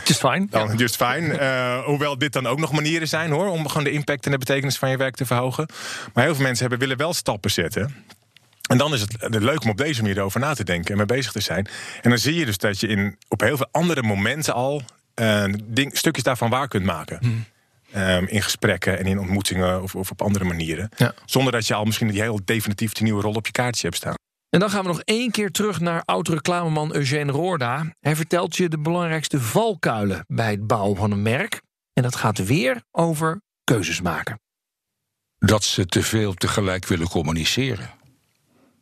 just 0.04 0.20
fine. 0.20 0.46
Dan 0.50 0.68
ja. 0.68 0.74
just 0.74 0.96
fine. 0.96 1.40
Uh, 1.40 1.84
hoewel 1.84 2.18
dit 2.18 2.32
dan 2.32 2.46
ook 2.46 2.58
nog 2.58 2.72
manieren 2.72 3.08
zijn 3.08 3.30
hoor, 3.30 3.48
om 3.48 3.68
gewoon 3.68 3.84
de 3.84 3.90
impact 3.90 4.24
en 4.24 4.30
de 4.30 4.38
betekenis 4.38 4.78
van 4.78 4.90
je 4.90 4.96
werk 4.96 5.16
te 5.16 5.26
verhogen. 5.26 5.68
Maar 6.14 6.24
heel 6.24 6.34
veel 6.34 6.42
mensen 6.42 6.60
hebben, 6.60 6.78
willen 6.78 6.96
wel 6.96 7.14
stappen 7.14 7.50
zetten. 7.50 7.94
En 8.68 8.78
dan 8.78 8.94
is 8.94 9.00
het 9.00 9.16
leuk 9.28 9.62
om 9.62 9.70
op 9.70 9.76
deze 9.76 10.02
manier 10.02 10.20
over 10.20 10.40
na 10.40 10.54
te 10.54 10.64
denken 10.64 10.90
en 10.90 10.96
mee 10.96 11.06
bezig 11.06 11.32
te 11.32 11.40
zijn. 11.40 11.68
En 12.02 12.10
dan 12.10 12.18
zie 12.18 12.34
je 12.34 12.44
dus 12.46 12.58
dat 12.58 12.80
je 12.80 12.86
in, 12.86 13.18
op 13.28 13.40
heel 13.40 13.56
veel 13.56 13.68
andere 13.70 14.02
momenten 14.02 14.54
al 14.54 14.82
ding, 15.64 15.96
stukjes 15.96 16.24
daarvan 16.24 16.50
waar 16.50 16.68
kunt 16.68 16.84
maken. 16.84 17.18
Hmm. 17.20 17.44
Um, 17.96 18.26
in 18.26 18.42
gesprekken 18.42 18.98
en 18.98 19.06
in 19.06 19.18
ontmoetingen 19.18 19.82
of, 19.82 19.94
of 19.94 20.10
op 20.10 20.22
andere 20.22 20.44
manieren. 20.44 20.88
Ja. 20.96 21.14
Zonder 21.24 21.52
dat 21.52 21.66
je 21.66 21.74
al 21.74 21.84
misschien 21.84 22.08
die 22.08 22.20
heel 22.20 22.40
definitief 22.44 22.92
die 22.92 23.02
nieuwe 23.02 23.22
rol 23.22 23.34
op 23.34 23.46
je 23.46 23.52
kaartje 23.52 23.86
hebt 23.86 23.96
staan. 23.98 24.14
En 24.50 24.60
dan 24.60 24.70
gaan 24.70 24.82
we 24.82 24.88
nog 24.88 25.00
één 25.00 25.30
keer 25.30 25.50
terug 25.50 25.80
naar 25.80 26.02
oud-reclameman 26.04 26.94
Eugène 26.94 27.32
Roorda. 27.32 27.94
Hij 28.00 28.16
vertelt 28.16 28.56
je 28.56 28.68
de 28.68 28.78
belangrijkste 28.78 29.40
valkuilen 29.40 30.24
bij 30.26 30.50
het 30.50 30.66
bouwen 30.66 30.96
van 30.96 31.10
een 31.10 31.22
merk. 31.22 31.62
En 31.92 32.02
dat 32.02 32.16
gaat 32.16 32.44
weer 32.44 32.82
over 32.90 33.40
keuzes 33.64 34.00
maken. 34.00 34.40
Dat 35.38 35.64
ze 35.64 35.86
te 35.86 36.02
veel 36.02 36.34
tegelijk 36.34 36.86
willen 36.86 37.08
communiceren. 37.08 37.90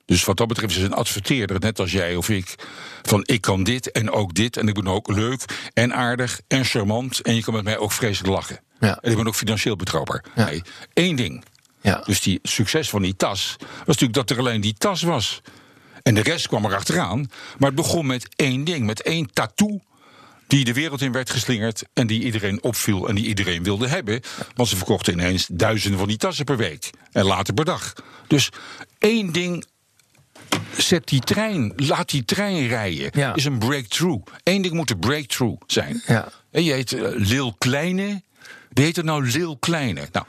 Dus 0.07 0.25
wat 0.25 0.37
dat 0.37 0.49
betreft 0.49 0.77
is 0.77 0.83
een 0.83 0.93
adverteerder, 0.93 1.61
net 1.61 1.81
als 1.81 1.93
jij 1.93 2.17
of 2.17 2.29
ik, 2.29 2.55
van 3.03 3.23
ik 3.27 3.40
kan 3.40 3.64
dit 3.64 3.90
en 3.90 4.11
ook 4.11 4.35
dit. 4.35 4.57
En 4.57 4.69
ik 4.69 4.75
ben 4.75 4.87
ook 4.87 5.09
leuk 5.09 5.45
en 5.73 5.95
aardig 5.95 6.40
en 6.49 6.64
charmant. 6.64 7.21
En 7.21 7.35
je 7.35 7.43
kan 7.43 7.55
met 7.55 7.64
mij 7.64 7.79
ook 7.79 7.93
vreselijk 7.93 8.35
lachen. 8.35 8.61
Ja. 8.81 8.99
En 9.01 9.11
ik 9.11 9.17
ben 9.17 9.27
ook 9.27 9.35
financieel 9.35 9.77
betrouwbaar. 9.77 10.25
Ja. 10.35 10.45
Nee, 10.45 10.62
één 10.93 11.17
ding. 11.17 11.45
Ja. 11.81 12.03
Dus 12.05 12.21
die 12.21 12.38
succes 12.43 12.88
van 12.88 13.03
die 13.03 13.17
tas 13.17 13.57
was 13.59 13.87
natuurlijk 13.87 14.14
dat 14.14 14.31
er 14.31 14.38
alleen 14.38 14.61
die 14.61 14.75
tas 14.79 15.03
was. 15.03 15.40
En 16.03 16.14
de 16.14 16.23
rest 16.23 16.49
kwam 16.49 16.64
er 16.64 16.75
achteraan. 16.75 17.31
Maar 17.59 17.69
het 17.69 17.79
begon 17.79 18.07
met 18.07 18.29
één 18.37 18.64
ding, 18.64 18.87
met 18.87 19.03
één 19.03 19.33
tattoo 19.33 19.81
die 20.47 20.64
de 20.64 20.73
wereld 20.73 21.01
in 21.01 21.12
werd 21.12 21.31
geslingerd 21.31 21.83
en 21.93 22.07
die 22.07 22.23
iedereen 22.23 22.62
opviel 22.62 23.09
en 23.09 23.14
die 23.14 23.27
iedereen 23.27 23.62
wilde 23.62 23.88
hebben. 23.88 24.21
Want 24.55 24.69
ze 24.69 24.77
verkochten 24.77 25.12
ineens 25.12 25.47
duizenden 25.53 25.99
van 25.99 26.09
die 26.09 26.17
tassen 26.17 26.45
per 26.45 26.57
week 26.57 26.90
en 27.12 27.25
later 27.25 27.55
per 27.55 27.64
dag. 27.64 27.93
Dus 28.27 28.49
één 28.99 29.33
ding 29.33 29.64
zet 30.77 31.09
die 31.09 31.21
trein, 31.21 31.73
laat 31.77 32.11
die 32.11 32.25
trein 32.25 32.67
rijden. 32.67 33.11
Ja. 33.12 33.35
Is 33.35 33.45
een 33.45 33.59
breakthrough. 33.59 34.27
Eén 34.43 34.62
ding 34.62 34.75
moet 34.75 34.90
een 34.90 34.99
breakthrough 34.99 35.62
zijn. 35.67 36.03
Ja. 36.07 36.29
En 36.51 36.64
je 36.64 36.73
heet 36.73 36.93
uh, 36.93 37.09
Lil 37.12 37.55
Kleine. 37.59 38.23
Wie 38.73 38.85
heet 38.85 38.97
er 38.97 39.05
nou 39.05 39.31
Lil 39.31 39.57
Kleine? 39.57 40.09
Nou, 40.12 40.27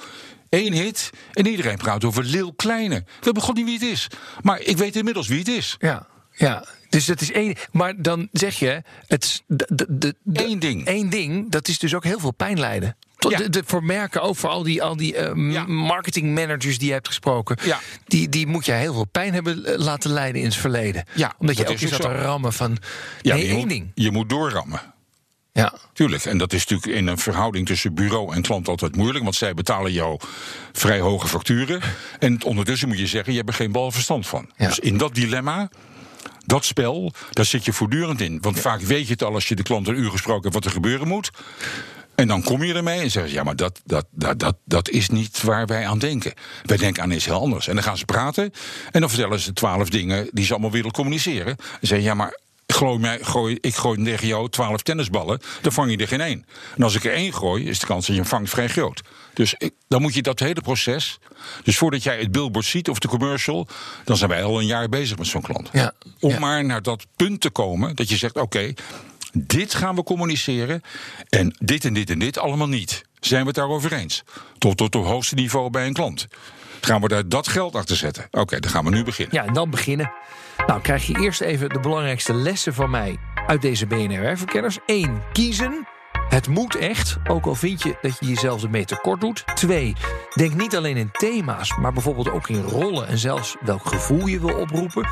één 0.50 0.74
hit 0.74 1.10
en 1.34 1.48
iedereen 1.48 1.78
praat 1.78 2.04
over 2.04 2.24
Lil 2.24 2.54
Kleine. 2.54 2.96
Ik 2.96 3.06
weet 3.22 3.42
god 3.42 3.56
niet 3.56 3.66
wie 3.66 3.74
het 3.74 3.84
is. 3.84 4.08
Maar 4.42 4.62
ik 4.62 4.78
weet 4.78 4.96
inmiddels 4.96 5.28
wie 5.28 5.40
het 5.40 5.48
is. 5.48 5.76
Ja, 5.80 6.08
ja. 6.32 6.66
Dus 6.90 7.06
dat 7.06 7.22
is 7.22 7.32
één. 7.32 7.56
Maar 7.72 8.02
dan 8.02 8.30
zeg 8.32 8.60
je, 8.60 8.82
het 9.08 9.44
de, 9.48 9.68
de, 9.74 10.16
de, 10.24 10.44
Eén 10.44 10.60
ding. 10.60 10.86
Één 10.86 11.10
ding, 11.10 11.52
dat 11.52 11.68
is 11.68 11.80
dus 11.80 11.94
ook 11.94 12.04
heel 12.04 12.20
veel 12.20 12.34
pijn 12.34 12.60
lijden. 12.60 12.98
Tot 13.26 13.34
Ja. 13.34 13.38
de, 13.38 13.50
de, 13.50 13.64
voor 13.66 13.84
merken, 13.84 14.22
ook 14.22 14.36
voor 14.36 14.50
al 14.50 14.64
die, 14.64 14.84
al 14.84 14.96
die 14.96 15.16
uh, 15.36 15.52
Ja. 15.54 15.66
marketingmanagers 15.66 16.78
die 16.78 16.88
je 16.88 16.94
hebt 16.94 17.08
gesproken. 17.08 17.58
Ja. 17.64 17.80
Die, 18.08 18.30
die 18.30 18.48
moet 18.48 18.66
je 18.66 18.72
heel 18.72 18.94
veel 18.94 19.06
pijn 19.06 19.34
hebben 19.34 19.66
eh, 19.66 19.78
laten 19.78 20.12
lijden 20.12 20.42
in 20.42 20.48
het 20.48 20.56
verleden. 20.56 21.06
Omdat 21.38 21.58
je 21.58 21.64
elke 21.66 21.78
keer 21.78 21.94
ook 21.94 22.02
zat 22.02 22.12
te 22.12 22.18
rammen 22.18 22.54
van. 22.54 22.78
Ja, 23.22 23.36
nee, 23.36 23.48
één 23.48 23.58
moet, 23.58 23.70
ding. 23.70 23.92
Je 23.96 24.12
moet 24.12 24.30
doorrammen. 24.30 24.82
Ja. 25.54 25.74
Tuurlijk, 25.94 26.26
en 26.26 26.38
dat 26.38 26.54
is 26.54 26.66
natuurlijk 26.66 27.00
in 27.00 27.08
een 27.08 27.18
verhouding 27.18 27.68
tussen 27.68 27.94
bureau 27.94 28.36
en 28.36 28.42
klant 28.42 28.68
altijd 28.68 28.96
moeilijk, 28.96 29.24
want 29.24 29.36
zij 29.36 29.54
betalen 29.54 29.92
jou 29.92 30.20
vrij 30.72 31.00
hoge 31.00 31.28
facturen. 31.28 31.82
En 32.20 32.44
ondertussen 32.44 32.88
moet 32.88 33.00
je 33.00 33.08
zeggen, 33.08 33.32
je 33.32 33.38
hebt 33.38 33.50
er 33.50 33.56
geen 33.56 33.72
bal 33.72 33.92
verstand 33.92 34.28
van. 34.28 34.50
Ja. 34.58 34.68
Dus 34.68 34.80
in 34.80 34.98
dat 34.98 35.16
dilemma, 35.16 35.70
dat 36.46 36.66
spel, 36.66 37.14
daar 37.32 37.46
zit 37.46 37.66
je 37.66 37.74
voortdurend 37.74 38.22
in. 38.22 38.38
Want 38.42 38.60
vaak 38.60 38.82
weet 38.82 39.06
je 39.06 39.12
het 39.14 39.24
al 39.24 39.34
als 39.34 39.48
je 39.48 39.56
de 39.56 39.64
klant 39.64 39.88
een 39.88 40.00
uur 40.00 40.12
gesproken 40.12 40.42
hebt 40.42 40.54
wat 40.54 40.66
er 40.66 40.72
gebeuren 40.72 41.08
moet. 41.08 41.32
En 42.16 42.28
dan 42.28 42.44
kom 42.44 42.64
je 42.64 42.74
ermee 42.74 43.00
en 43.00 43.12
zeggen 43.12 43.32
ze: 43.32 43.38
ja, 43.38 43.44
maar 43.44 43.56
dat, 43.56 43.82
dat, 43.86 44.06
dat, 44.12 44.40
dat, 44.40 44.56
dat 44.66 44.90
is 44.90 45.10
niet 45.10 45.42
waar 45.42 45.66
wij 45.66 45.88
aan 45.88 46.00
denken. 46.00 46.34
Wij 46.64 46.78
denken 46.78 47.04
aan 47.04 47.12
iets 47.12 47.26
heel 47.26 47.40
anders. 47.40 47.68
En 47.68 47.74
dan 47.76 47.84
gaan 47.84 47.98
ze 47.98 48.06
praten 48.06 48.52
en 48.92 49.00
dan 49.00 49.10
vertellen 49.10 49.40
ze 49.40 49.54
twaalf 49.54 49.90
dingen 49.90 50.30
die 50.32 50.46
ze 50.46 50.52
allemaal 50.52 50.72
willen 50.72 50.92
communiceren. 50.92 51.58
En 51.58 51.88
zeggen: 51.88 52.08
ja, 52.08 52.14
maar 52.14 52.44
Gooi 52.68 53.00
mij, 53.00 53.20
gooi, 53.22 53.58
ik 53.62 53.76
gooi 53.76 54.04
tegen 54.04 54.28
jou 54.28 54.50
twaalf 54.50 54.82
tennisballen, 54.82 55.40
dan 55.62 55.72
vang 55.72 55.92
je 55.92 55.98
er 55.98 56.08
geen 56.08 56.22
één. 56.22 56.46
En 56.76 56.84
als 56.84 56.96
ik 56.96 57.04
er 57.04 57.14
één 57.14 57.34
gooi, 57.34 57.66
is 57.66 57.80
de 57.80 57.86
kans 57.86 58.06
dat 58.06 58.16
je 58.16 58.22
hem 58.22 58.30
vangt 58.30 58.50
vrij 58.50 58.68
groot. 58.68 59.02
Dus 59.34 59.56
ik, 59.58 59.74
dan 59.88 60.02
moet 60.02 60.14
je 60.14 60.22
dat 60.22 60.40
hele 60.40 60.62
proces. 60.62 61.20
Dus 61.64 61.78
voordat 61.78 62.04
jij 62.04 62.20
het 62.20 62.32
billboard 62.32 62.66
ziet 62.66 62.90
of 62.90 63.00
de 63.00 63.08
commercial, 63.08 63.68
dan 64.04 64.18
zijn 64.18 64.30
wij 64.30 64.44
al 64.44 64.60
een 64.60 64.66
jaar 64.66 64.90
bezig 64.90 65.18
met 65.18 65.28
zo'n 65.28 65.42
klant. 65.42 65.70
Ja. 65.72 65.94
Om 66.20 66.30
Ja. 66.30 66.40
maar 66.40 66.66
naar 66.66 66.82
dat 66.82 67.06
punt 67.16 67.42
te 67.42 67.50
komen 67.50 67.96
dat 67.96 68.10
je 68.10 68.18
zegt: 68.18 68.36
oké, 68.38 68.74
dit 69.38 69.74
gaan 69.74 69.96
we 69.96 70.04
communiceren. 70.04 70.82
En 71.30 71.56
dit 71.60 71.86
en 71.86 71.94
dit 71.94 72.10
en 72.10 72.20
dit 72.20 72.38
allemaal 72.38 72.68
niet. 72.68 73.04
Zijn 73.20 73.42
we 73.42 73.48
het 73.48 73.56
daarover 73.56 73.94
eens? 73.94 74.24
Tot 74.58 74.78
tot 74.78 74.94
het 74.94 75.04
hoogste 75.04 75.36
niveau 75.36 75.70
bij 75.70 75.88
een 75.88 75.94
klant. 75.94 76.28
Gaan 76.82 77.02
we 77.02 77.08
daar 77.08 77.30
dat 77.30 77.48
geld 77.48 77.76
achter 77.76 77.96
zetten? 77.96 78.28
Oké, 78.32 78.60
dan 78.60 78.72
gaan 78.72 78.84
we 78.84 78.90
nu 78.90 79.04
beginnen. 79.04 79.36
Ja, 79.36 79.46
en 79.46 79.54
dan 79.54 79.70
beginnen. 79.70 80.12
Nou, 80.68 80.82
krijg 80.82 81.08
je 81.08 81.20
eerst 81.20 81.42
even 81.42 81.70
de 81.70 81.80
belangrijkste 81.80 82.34
lessen 82.34 82.74
van 82.74 82.90
mij 82.90 83.18
uit 83.48 83.62
deze 83.62 83.86
BNR-werkverkenners. 83.86 84.78
1. 84.86 85.22
Kiezen. 85.34 85.95
Het 86.30 86.48
moet 86.48 86.76
echt, 86.76 87.18
ook 87.28 87.46
al 87.46 87.56
vind 87.56 87.84
je 87.84 87.98
dat 88.02 88.18
je 88.20 88.26
jezelf 88.26 88.64
ermee 88.64 88.86
tekort 88.86 89.22
doet. 89.22 89.44
2. 89.56 89.96
Denk 90.34 90.54
niet 90.54 90.76
alleen 90.76 90.98
in 90.98 91.12
thema's, 91.12 91.78
maar 91.78 91.94
bijvoorbeeld 91.94 92.32
ook 92.32 92.50
in 92.50 92.62
rollen 92.62 93.08
en 93.08 93.18
zelfs 93.18 93.56
welk 93.62 93.88
gevoel 93.88 94.28
je 94.28 94.40
wil 94.40 94.56
oproepen. 94.56 95.08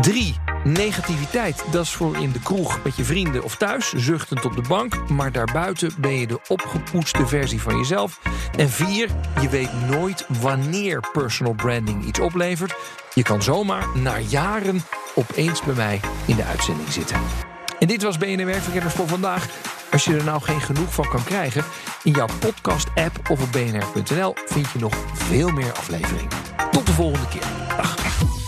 3. 0.00 0.36
Negativiteit, 0.64 1.64
dat 1.70 1.84
is 1.84 1.92
voor 1.92 2.16
in 2.16 2.32
de 2.32 2.40
kroeg 2.40 2.82
met 2.84 2.96
je 2.96 3.04
vrienden 3.04 3.42
of 3.42 3.56
thuis, 3.56 3.92
zuchtend 3.92 4.44
op 4.44 4.56
de 4.56 4.68
bank. 4.68 5.08
Maar 5.08 5.32
daarbuiten 5.32 5.92
ben 5.98 6.12
je 6.12 6.26
de 6.26 6.40
opgepoetste 6.48 7.26
versie 7.26 7.60
van 7.60 7.76
jezelf. 7.76 8.20
En 8.56 8.70
4. 8.70 9.08
Je 9.40 9.48
weet 9.48 9.70
nooit 9.88 10.26
wanneer 10.40 11.00
personal 11.12 11.54
branding 11.54 12.04
iets 12.04 12.20
oplevert. 12.20 12.74
Je 13.14 13.22
kan 13.22 13.42
zomaar 13.42 13.86
na 13.94 14.18
jaren 14.18 14.80
opeens 15.14 15.62
bij 15.62 15.74
mij 15.74 16.00
in 16.26 16.36
de 16.36 16.44
uitzending 16.44 16.88
zitten. 16.88 17.16
En 17.78 17.86
dit 17.86 18.02
was 18.02 18.18
BNR 18.18 18.46
Werkverkenners 18.46 18.94
voor 18.94 19.08
vandaag. 19.08 19.46
Als 19.90 20.04
je 20.04 20.16
er 20.16 20.24
nou 20.24 20.42
geen 20.42 20.60
genoeg 20.60 20.94
van 20.94 21.08
kan 21.08 21.24
krijgen, 21.24 21.64
in 22.02 22.12
jouw 22.12 22.28
podcast-app 22.40 23.30
of 23.30 23.42
op 23.42 23.52
bnr.nl 23.52 24.34
vind 24.46 24.70
je 24.70 24.78
nog 24.78 24.94
veel 25.14 25.48
meer 25.48 25.72
afleveringen. 25.72 26.28
Tot 26.70 26.86
de 26.86 26.92
volgende 26.92 27.28
keer. 27.28 27.46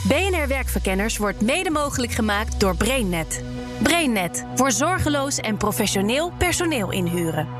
BNR 0.08 0.48
Werkverkenners 0.48 1.16
wordt 1.16 1.40
mede 1.40 1.70
mogelijk 1.70 2.12
gemaakt 2.12 2.60
door 2.60 2.76
BrainNet. 2.76 3.42
BrainNet 3.82 4.44
voor 4.54 4.72
zorgeloos 4.72 5.38
en 5.38 5.56
professioneel 5.56 6.32
personeel 6.38 6.90
inhuren. 6.92 7.59